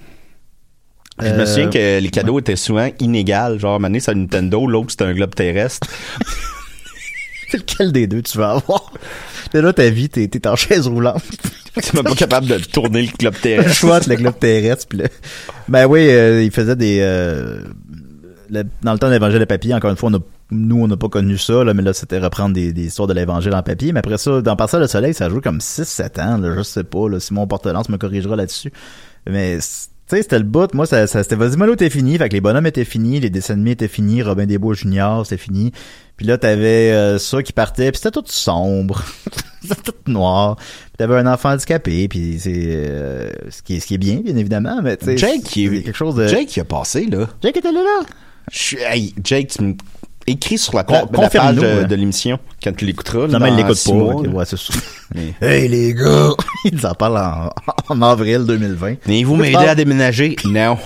[1.20, 3.58] Je me Euh, souviens que les cadeaux étaient souvent inégaux.
[3.60, 5.88] Genre, donné, c'est un Nintendo, l'autre, c'était un globe terrestre.
[7.50, 8.94] C'est lequel des deux tu vas avoir?
[9.54, 11.24] Là, là, ta vie, t'es, t'es en chaise roulante.
[11.82, 13.86] Tu même pas capable de tourner le globe terrestre.
[13.86, 14.88] entre le globe terrestre.
[15.70, 17.00] Ben oui, euh, il faisait des...
[17.02, 17.62] euh,
[18.50, 20.20] le- dans le temps de l'évangile de papier, encore une fois, on a,
[20.52, 23.14] nous, on n'a pas connu ça, là, mais là, c'était reprendre des, des histoires de
[23.14, 23.94] l'évangile en papier.
[23.94, 26.62] Mais après ça, dans Parcelle le soleil, ça a joué comme 6-7 ans, là, je
[26.64, 28.74] sais pas, là, Simon Portelance me corrigera là-dessus.
[29.30, 29.60] Mais,
[30.12, 30.74] tu sais, c'était le bout.
[30.74, 32.18] Moi, ça, ça c'était Vas-y Mollo était fini.
[32.18, 35.26] Fait que les bonhommes étaient finis, les dessins animés étaient finis, Robin des Bois Junior,
[35.26, 35.72] c'était fini.
[36.18, 39.04] Puis là, t'avais euh, ça qui partait, puis c'était tout sombre.
[39.62, 40.58] c'était tout noir.
[40.58, 44.18] Puis t'avais un enfant handicapé, puis c'est euh, ce qui est ce qui est bien,
[44.18, 47.06] bien évidemment, mais tu sais, Jake, qui est- quelque chose de Jake, il a passé,
[47.06, 47.28] là.
[47.42, 48.06] Jake était là là.
[48.52, 49.76] Je suis- hey, Jake, tu me-
[50.28, 53.28] écris sur la, Con- la page confirme-nous, de, l'émission quand tu l'écouteras.
[53.28, 53.94] Non, mais il l'écoute pas.
[53.94, 54.46] mois, ouais.
[55.16, 56.30] Mais- Hey les gars,
[56.66, 57.50] ils en parlent en,
[57.90, 58.96] en avril 2020.
[59.08, 60.36] Mais vous parle- à déménager?
[60.46, 60.78] Non.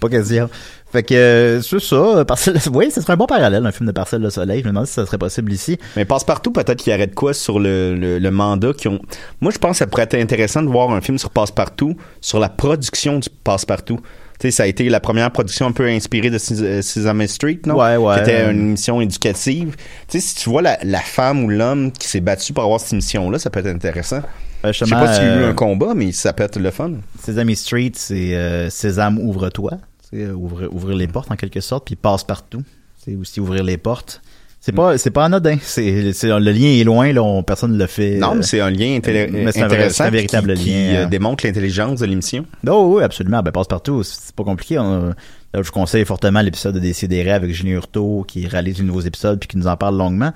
[0.00, 0.48] Pas question.
[0.90, 3.92] Fait que euh, c'est ça, Parcelle, oui, ce serait un bon parallèle, un film de
[3.92, 4.60] Parcelle le Soleil.
[4.60, 5.76] Je me demande si ça serait possible ici.
[5.96, 8.98] Mais Passe-Partout, peut-être qu'il y aurait de quoi sur le, le, le mandat qui ont.
[9.42, 12.38] Moi, je pense que ça pourrait être intéressant de voir un film sur Passe-Partout, sur
[12.38, 14.00] la production du Passe-Partout.
[14.40, 17.76] Sais, ça a été la première production un peu inspirée de euh, Sesame Street, non?
[17.76, 18.14] Ouais, ouais.
[18.14, 19.74] Qui était une émission éducative.
[20.06, 22.78] Tu sais, si tu vois la, la femme ou l'homme qui s'est battu pour avoir
[22.78, 24.22] cette émission-là, ça peut être intéressant.
[24.64, 26.58] Euh, Je sais pas s'il y a eu euh, un combat, mais ça peut être
[26.58, 26.92] le fun.
[27.20, 29.72] Sesame Street, c'est euh, Sésame, ouvre-toi.
[30.14, 32.62] Euh, ouvrir, ouvrir les portes en quelque sorte, puis passe partout.
[33.04, 34.22] C'est aussi ouvrir les portes.
[34.60, 35.56] C'est pas, c'est pas anodin.
[35.62, 38.16] C'est, c'est, le lien est loin, là, on- personne ne le fait.
[38.16, 40.76] Non, euh, mais c'est un lien intelli- mais c'est un intéressant véritable qui, qui, lien,
[40.76, 41.08] euh, hein.
[41.08, 42.44] démontre l'intelligence de l'émission.
[42.68, 43.40] Oh, oui, absolument.
[43.42, 44.02] Ben, passe partout.
[44.02, 44.78] C'est pas compliqué.
[44.78, 45.14] On- là,
[45.54, 49.38] je vous conseille fortement l'épisode de Décidéré avec Julien Hurtaud qui réalise les nouveaux épisodes
[49.38, 50.32] puis qui nous en parle longuement.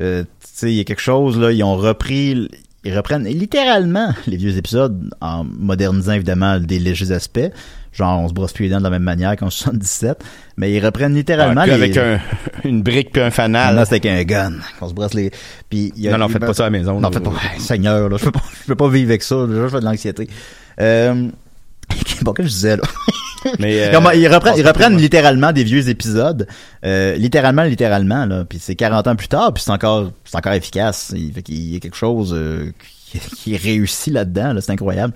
[0.00, 2.48] Euh, tu sais, il y a quelque chose, là, ils ont repris,
[2.84, 7.50] ils reprennent littéralement les vieux épisodes en modernisant évidemment des légers aspects.
[7.92, 10.22] Genre, on se brosse plus les dents de la même manière qu'en 77.
[10.56, 11.72] Mais ils reprennent littéralement Ah, les...
[11.74, 12.18] avec un,
[12.64, 13.74] une brique puis un fanal.
[13.76, 15.30] là, c'est avec un gun qu'on se brosse les...
[15.70, 16.98] Puis, y a- Non, non, faites pas ça à la maison.
[17.00, 17.32] non, faites pas.
[17.58, 19.46] Seigneur, là, je peux pas, je peux pas vivre avec ça.
[19.48, 20.28] Je fais de l'anxiété.
[20.80, 21.28] Euh,
[22.22, 22.82] bon, qu'est-ce que je disais, là?
[23.58, 26.46] Mais, euh, ils reprennent, ils littéralement des vieux épisodes,
[26.84, 28.44] euh, littéralement, littéralement, là.
[28.44, 31.12] Puis c'est 40 ans plus tard, puis c'est encore, c'est encore efficace.
[31.16, 32.72] Il, fait y a quelque chose euh,
[33.10, 35.14] qui, qui est réussi là-dedans, là, c'est incroyable.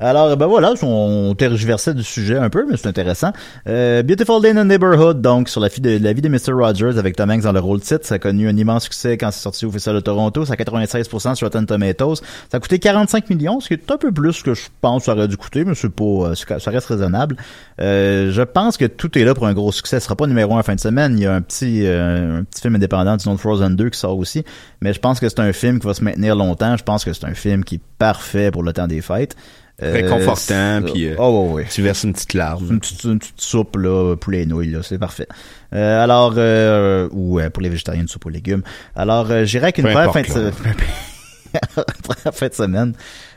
[0.00, 3.32] Alors, ben voilà, on tergiversait du sujet un peu, mais c'est intéressant.
[3.66, 6.52] Euh, Beautiful Day in the Neighborhood, donc, sur la, de, la vie de Mr.
[6.52, 8.06] Rogers avec Tom Hanks dans le rôle titre.
[8.06, 10.44] Ça a connu un immense succès quand c'est sorti au Festival de Toronto.
[10.44, 12.14] Ça a 96% sur Rotten Tomatoes.
[12.14, 15.06] Ça a coûté 45 millions, ce qui est un peu plus que je pense que
[15.06, 17.36] ça aurait dû coûter, mais c'est pas, euh, ça reste raisonnable.
[17.80, 19.98] Euh, je pense que tout est là pour un gros succès.
[19.98, 21.18] Ce sera pas numéro un fin de semaine.
[21.18, 23.90] Il y a un petit, euh, un petit film indépendant du nom de Frozen 2
[23.90, 24.44] qui sort aussi.
[24.80, 26.76] Mais je pense que c'est un film qui va se maintenir longtemps.
[26.76, 29.34] Je pense que c'est un film qui est parfait pour le temps des fêtes.
[29.80, 31.66] Réconfortant, c'est- puis, euh, Oh, ouais, ouais.
[31.70, 32.66] Tu verses une petite larme.
[32.70, 35.26] Une petite, une petite soupe, là, poulet et nouilles, là, c'est parfait.
[35.74, 38.62] Euh, alors, euh, ou euh, pour les végétariens, une soupe aux légumes.
[38.96, 40.26] Alors, euh, j'irai avec une première fin, de
[42.02, 42.92] première fin de semaine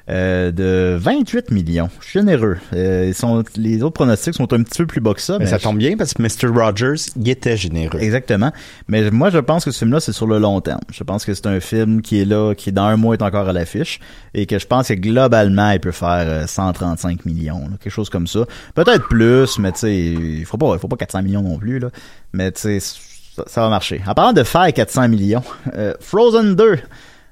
[0.10, 1.90] euh, de 28 millions.
[2.12, 2.58] Généreux.
[2.74, 5.38] Euh, ils sont, les autres pronostics sont un petit peu plus bas que ça.
[5.38, 6.48] Mais mais ça je- tombe bien parce que Mr.
[6.54, 8.00] Rogers, il était généreux.
[8.00, 8.52] Exactement.
[8.88, 10.82] Mais moi, je pense que ce film-là, c'est sur le long terme.
[10.92, 13.48] Je pense que c'est un film qui est là, qui dans un mois est encore
[13.48, 14.00] à l'affiche,
[14.34, 18.10] et que je pense que globalement, il peut faire euh, 135 millions, là, quelque chose
[18.10, 18.42] comme ça.
[18.76, 21.80] Peut-être plus, mais tu sais, il faut pas, il faut pas 400 millions non plus
[21.80, 21.90] là.
[22.34, 24.02] Mais tu sais, ça, ça va marcher.
[24.08, 25.44] En parlant de faire 400 millions,
[25.76, 26.80] euh, Frozen 2.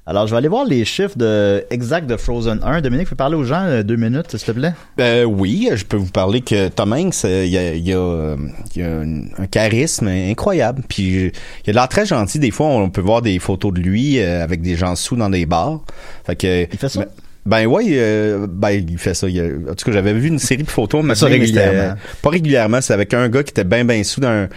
[0.09, 2.81] Alors, je vais aller voir les chiffres de exact de Frozen 1.
[2.81, 4.73] Dominique, tu peux parler aux gens euh, deux minutes, s'il te plaît?
[4.99, 7.93] Euh, oui, je peux vous parler que Tom Hanks, euh, il y a, il y
[7.93, 8.35] a, euh,
[8.75, 10.81] y a un, un charisme incroyable.
[10.89, 11.31] Puis
[11.65, 12.39] il a l'air très gentil.
[12.39, 15.45] Des fois, on peut voir des photos de lui avec des gens sous dans des
[15.45, 15.81] bars.
[16.25, 17.01] Fait que, Il fait ça?
[17.01, 17.07] Ben,
[17.45, 19.27] ben ouais, euh, ben il fait ça.
[19.29, 21.01] Il en tout cas, j'avais vu une série de photos.
[21.01, 21.93] ça mais c'était, régulièrement.
[21.93, 22.81] euh, Pas régulièrement.
[22.81, 24.47] C'est avec un gars qui était bien bien sous dans un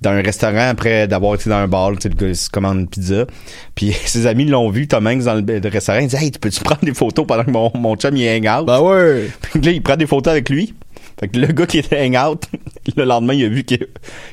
[0.00, 2.48] dans un restaurant après d'avoir été dans un bar, tu sais, le gars il se
[2.48, 3.26] commande une pizza.
[3.74, 5.98] Puis ses amis l'ont vu, Tom Hanks, dans le, le restaurant.
[5.98, 8.60] Il dit Hey, tu peux-tu prendre des photos pendant que mon, mon chum il hang
[8.60, 8.66] out?
[8.66, 9.30] Bah ouais!
[9.40, 10.74] Puis là, il prend des photos avec lui.
[11.18, 12.44] Fait que le gars qui était hang out,
[12.96, 13.86] le lendemain, il a vu qu'il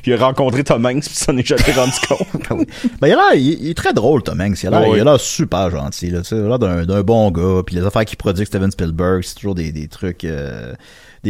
[0.05, 2.27] il a rencontré Tom Hanks, puis ça n'est jamais rendu compte.
[3.01, 4.63] Ben, il a l'air, il, il est très drôle, Tom Hanks.
[4.63, 6.19] Il a l'air, il a super gentil, là.
[6.21, 7.61] Tu sais, il a l'air d'un, d'un bon gars.
[7.65, 10.73] Puis les affaires qu'il produit Steven Spielberg, c'est toujours des, des trucs, euh,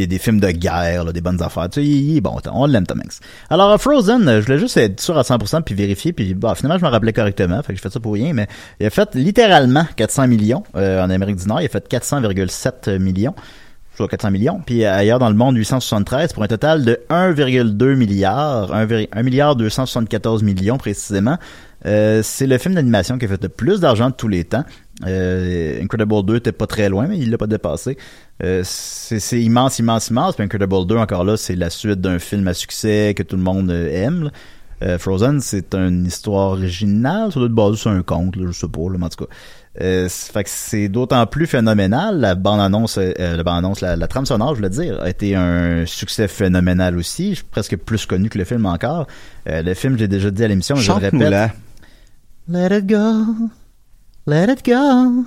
[0.05, 1.69] des, films de guerre, des bonnes affaires.
[1.69, 2.37] Tu sais, il, est bon.
[2.51, 3.01] On l'aime, Tom.
[3.49, 6.13] Alors, euh, Frozen, euh, je voulais juste être sûr à 100% puis vérifier.
[6.13, 7.61] Puis, bah, finalement, je me rappelais correctement.
[7.63, 8.33] Fait que j'ai fait ça pour rien.
[8.33, 8.47] Mais
[8.79, 11.61] il a fait littéralement 400 millions, euh, en Amérique du Nord.
[11.61, 13.33] Il a fait 400,7 millions.
[13.95, 14.61] Soit 400 millions.
[14.63, 19.55] Puis ailleurs dans le monde, 873 pour un total de 1,2 milliard, 1, 1 milliard
[19.55, 21.37] 274 millions précisément.
[21.83, 24.65] C'est le film d'animation qui a fait le plus d'argent de tous les temps.
[25.01, 27.97] Incredible 2 était pas très loin, mais il l'a pas dépassé.
[28.43, 30.35] Euh, c'est immense, immense, immense.
[30.35, 33.41] Puis Incredible 2, encore là, c'est la suite d'un film à succès que tout le
[33.43, 34.25] monde euh, aime.
[34.25, 34.29] là.
[34.83, 38.59] Euh, Frozen, c'est une histoire originale, ça doit être basé sur un conte, là, je
[38.59, 39.31] sais pas, là, mais en tout cas.
[39.81, 42.19] Euh, c'est- fait que c'est d'autant plus phénoménal.
[42.19, 45.87] La bande-annonce, euh, la bande-annonce, la, la trame sonore, je voulais dire, a été un
[45.87, 49.07] succès phénoménal aussi, presque plus connu que le film encore.
[49.47, 51.51] Le film, j'ai déjà dit à l'émission, je le répète.
[52.47, 53.25] Let it go,
[54.27, 55.25] let it go.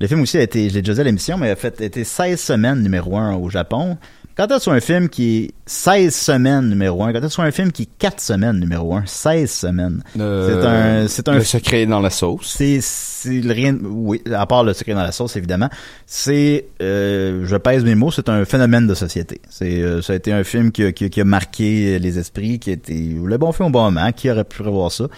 [0.00, 2.04] Le film aussi a été, je l'ai déjà dit à l'émission, mais a fait, été
[2.04, 3.98] 16 semaines numéro 1 au Japon.
[4.36, 7.50] Quand t'as sur un film qui est 16 semaines numéro 1, quand t'as sur un
[7.50, 10.04] film qui est 4 semaines numéro 1, 16 semaines.
[10.14, 12.46] C'est un, c'est un Le secret dans la sauce.
[12.56, 15.68] c'est c'est rien oui à part le secret dans la sauce évidemment
[16.06, 20.16] c'est euh, je pèse mes mots c'est un phénomène de société c'est euh, ça a
[20.16, 22.94] été un film qui, a- qui, a- qui a marqué les esprits qui a été
[23.20, 25.08] le bon film au bon moment qui aurait pu revoir ça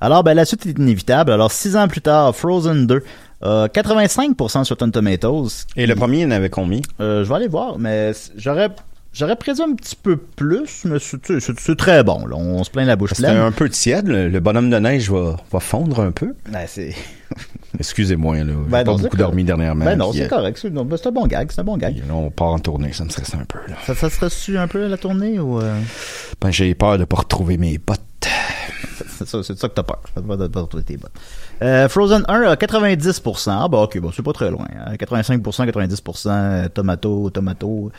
[0.00, 3.02] alors ben la suite est inévitable alors six ans plus tard Frozen 2
[3.42, 6.80] euh, 85% sur Rotten Tomatoes Et le premier, il en avait combien?
[7.00, 8.68] euh, je vais aller voir, mais j'aurais
[9.12, 12.26] j'aurais prévu un petit peu plus, mais c'est- c'est c'est- c'est très bon.
[12.26, 12.36] Là.
[12.36, 13.38] On se plaint la bouche C'était pleine.
[13.42, 14.06] un peu tiède.
[14.06, 16.34] Le, le bonhomme de neige va, va fondre un peu.
[16.50, 16.94] Ben, c'est
[17.78, 18.44] Excusez-moi, là.
[18.46, 19.18] J'ai Ben pas non, c'est beaucoup correct.
[19.18, 19.84] dormi dernièrement.
[19.84, 20.58] ben non, c'est euh, correct.
[20.60, 21.96] C'est non, ben, c'est un bon gag, c'est un bon gag.
[21.96, 23.58] là, on part en tournée, ça me stresse un peu.
[23.68, 23.76] Là.
[23.86, 25.80] Ça, ça serait su un peu la tournée ou euh,
[26.40, 28.00] Ben, j'ai peur de pas retrouver mes bottes.
[29.18, 30.00] c'est ça, c'est de ça que t'as peur.
[30.14, 31.12] T'as peur de pas retrouver tes bottes.
[31.62, 33.50] Euh, Frozen 1 à 90%.
[33.52, 34.66] Ah bah ok, bon, c'est pas très loin.
[34.86, 34.94] hein.
[34.96, 37.92] 85%, 90%, euh, tomato, tomato,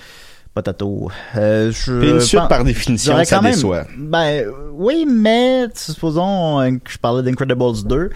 [0.53, 1.09] potato.
[1.37, 3.85] Euh, je Puis une suite, pense- par définition, ça quand même- déçoit.
[3.97, 8.09] Ben oui, mais supposons euh, que je parlais d'Incredibles 2.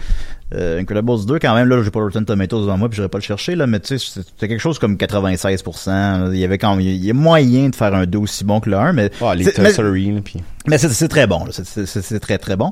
[0.54, 3.08] Euh, Incredibles 2, quand même, là, j'ai pas le Rotten Tomatoes devant moi, puis j'aurais
[3.08, 5.90] pas le chercher, là, mais tu sais, c'était quelque chose comme 96%.
[5.90, 6.28] là.
[6.32, 8.60] Il y avait quand même, il y a moyen de faire un 2 aussi bon
[8.60, 10.42] que le 1, mais Ah, les c'est- mais- puis...
[10.68, 12.70] mais c'est très bon, c'est très très bon.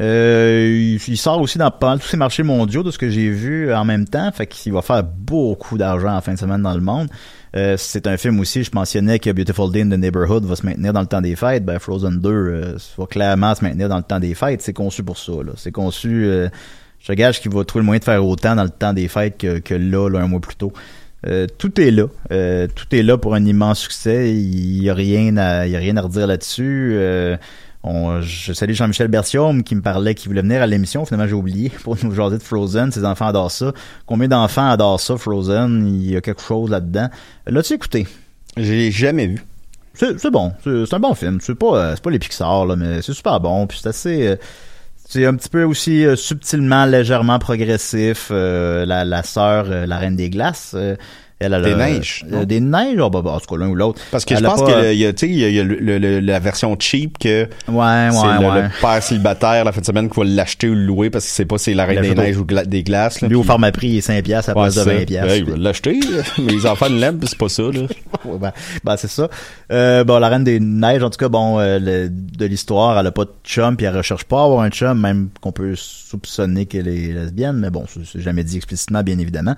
[0.00, 3.30] Euh, il, sort aussi dans pas mal tous ces marchés mondiaux de ce que j'ai
[3.30, 6.74] vu en même temps, fait qu'il va faire beaucoup d'argent en fin de semaine dans
[6.74, 7.08] le monde.
[7.54, 10.66] Euh, c'est un film aussi, je mentionnais que Beautiful Day in the Neighborhood va se
[10.66, 11.64] maintenir dans le temps des fêtes.
[11.64, 14.62] Ben Frozen 2 euh, va clairement se maintenir dans le temps des fêtes.
[14.62, 15.32] C'est conçu pour ça.
[15.56, 16.24] C'est conçu.
[16.24, 16.48] euh,
[16.98, 19.36] je gage qu'il va trouver le moyen de faire autant dans le temps des fêtes
[19.38, 20.72] que, que là, là, un mois plus tôt.
[21.26, 22.06] Euh, tout est là.
[22.32, 24.32] Euh, tout est là pour un immense succès.
[24.32, 26.92] Il y a rien à, y a rien à redire là-dessus.
[26.94, 27.36] Euh,
[27.84, 31.04] on, je salue Jean-Michel Bertium qui me parlait qu'il voulait venir à l'émission.
[31.04, 32.90] Finalement, j'ai oublié pour nous jaser de Frozen.
[32.90, 33.72] Ses enfants adorent ça.
[34.06, 35.86] Combien d'enfants adorent ça, Frozen?
[35.86, 37.08] Il y a quelque chose là-dedans.
[37.46, 38.06] L'as-tu écouté?
[38.56, 39.44] J'ai jamais vu.
[39.92, 40.52] C'est c'est bon.
[40.64, 41.38] C'est c'est un bon film.
[41.40, 43.66] C'est pas, euh, c'est pas les Pixar, là, mais c'est super bon.
[43.66, 44.26] Puis c'est assez...
[44.26, 44.36] euh,
[45.06, 48.28] c'est un petit peu aussi euh, subtilement, légèrement progressif.
[48.30, 50.74] Euh, la, la sœur, euh, la reine des glaces,
[51.40, 53.74] elle a Des neiges, euh, des neiges, oh, bah, bah, en tout cas, l'un ou
[53.74, 54.00] l'autre.
[54.10, 55.60] Parce que Elle je pense qu'il y a, tu sais, il y a, il y
[55.60, 58.62] a le- le- la version cheap que Ouais, c'est ouais, le, ouais.
[58.62, 61.32] le père célibataire la fin de semaine qui va l'acheter ou le louer parce qu'il
[61.32, 63.20] sait pas si c'est la reine des neiges ou gla- des glaces.
[63.20, 65.06] Là, Lui, au pharmaprix, il est 5 piastres à place de c'est 20 ça.
[65.06, 65.30] piastres.
[65.32, 66.00] Ouais, il va l'acheter,
[66.38, 67.62] mais les enfants l'aiment, puis c'est pas ça.
[67.64, 67.80] Là.
[68.24, 68.52] Ouais, ben,
[68.84, 69.28] ben, c'est ça.
[69.70, 73.12] Euh, bon, la reine des neiges, en tout cas, bon, euh, de l'histoire, elle a
[73.12, 76.64] pas de chum, puis elle recherche pas à avoir un chum, même qu'on peut soupçonner
[76.64, 79.56] qu'elle est lesbienne, mais bon, c'est c'est jamais dit explicitement, bien évidemment.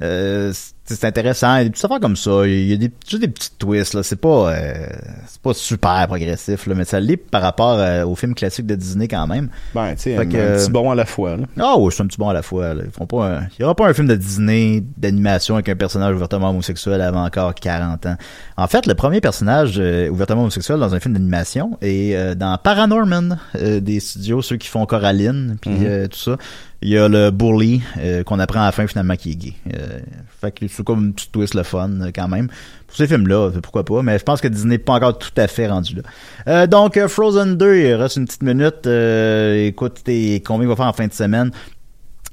[0.00, 0.52] Euh,
[0.94, 3.20] c'est intéressant, il y a des petites affaires comme ça, il y a des, juste
[3.22, 4.86] des petits twists, là, c'est pas, euh,
[5.26, 8.74] c'est pas super progressif, là, mais ça l'est par rapport euh, aux films classiques de
[8.76, 9.48] Disney quand même.
[9.74, 11.36] Ben, tu sais, un, petit bon à la fois.
[11.36, 11.44] Là.
[11.60, 12.74] Ah oui, c'est un petit bon à la fois.
[12.74, 12.82] Là.
[12.84, 15.76] Ils font pas un- Il y aura pas un film de Disney d'animation avec un
[15.76, 18.16] personnage ouvertement homosexuel avant encore 40 ans.
[18.56, 22.56] En fait, le premier personnage euh, ouvertement homosexuel dans un film d'animation est euh, dans
[22.58, 25.84] Paranorman euh, des studios, ceux qui font Coraline, puis Mhm.
[25.86, 26.36] euh, tout ça.
[26.82, 29.52] Il y a le bully euh, qu'on apprend à la fin finalement qui est gay.
[29.74, 30.00] Euh,
[30.40, 32.48] fait que c'est comme un petit twist le fun euh, quand même.
[32.86, 35.30] Pour ces films-là, euh, pourquoi pas, mais je pense que Disney n'est pas encore tout
[35.36, 36.02] à fait rendu là.
[36.48, 38.86] Euh, donc euh, Frozen 2, il reste une petite minute.
[38.86, 40.02] Écoute,
[40.44, 41.50] combien il va faire en fin de semaine?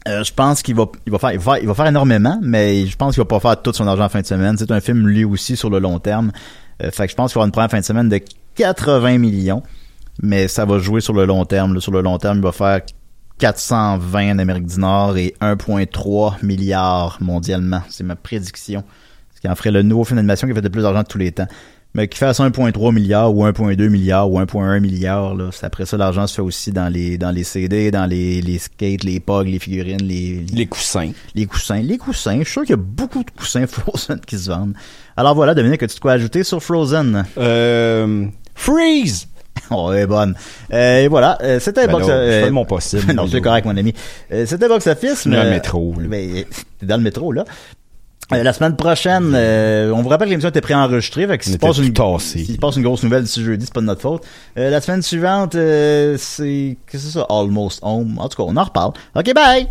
[0.08, 2.86] Euh, je pense qu'il va, il va faire, il va, il va faire énormément, mais
[2.86, 4.58] je pense qu'il va pas faire tout son argent en fin de semaine.
[4.58, 6.32] C'est un film lui aussi sur le long terme.
[6.82, 8.20] Euh, fait que je pense qu'il va avoir une première fin de semaine de
[8.56, 9.64] 80 millions,
[10.22, 11.80] mais ça va jouer sur le long terme.
[11.80, 12.82] Sur le long terme, il va faire
[13.40, 17.82] 420 en Amérique du Nord et 1,3 milliard mondialement.
[17.90, 18.84] C'est ma prédiction.
[19.36, 21.18] Ce qui en ferait le nouveau film d'animation qui fait le plus d'argent de tous
[21.18, 21.48] les temps.
[21.96, 26.26] Mais qui fasse 1.3 milliard ou 1.2 milliard ou 1.1 milliard, là, après ça, l'argent
[26.26, 29.60] se fait aussi dans les, dans les CD, dans les, les skates, les pogs, les
[29.60, 31.12] figurines, les, les, Les coussins.
[31.36, 31.82] les coussins.
[31.82, 34.74] Les coussins, je suis sûr qu'il y a beaucoup de coussins Frozen qui se vendent.
[35.16, 37.26] Alors voilà, Dominique, as-tu de quoi ajouter sur Frozen?
[37.38, 38.26] Euh,
[38.56, 39.28] freeze!
[39.72, 40.36] Oh, elle est bonne.
[40.74, 43.14] Euh, et voilà, euh, c'était Ben Box je euh, fais de mon possible.
[43.16, 43.94] non, c'est correct, mon ami.
[44.32, 45.26] Euh, c'était Box Office.
[45.28, 46.08] dans le mais- métro, là.
[46.08, 46.44] Ben,
[46.80, 47.46] t'es dans le métro, là.
[48.32, 51.74] Euh, la semaine prochaine, euh, on vous rappelle que l'émission était préenregistrée, fait que On
[51.74, 54.24] s'il passe, une, s'il passe une grosse nouvelle d'ici jeudi, c'est pas de notre faute.
[54.58, 57.28] Euh, la semaine suivante, euh, c'est, qu'est-ce que c'est ça?
[57.30, 58.18] Almost Home.
[58.20, 58.94] En tout cas, on en reparle.
[59.16, 59.68] Ok, bye!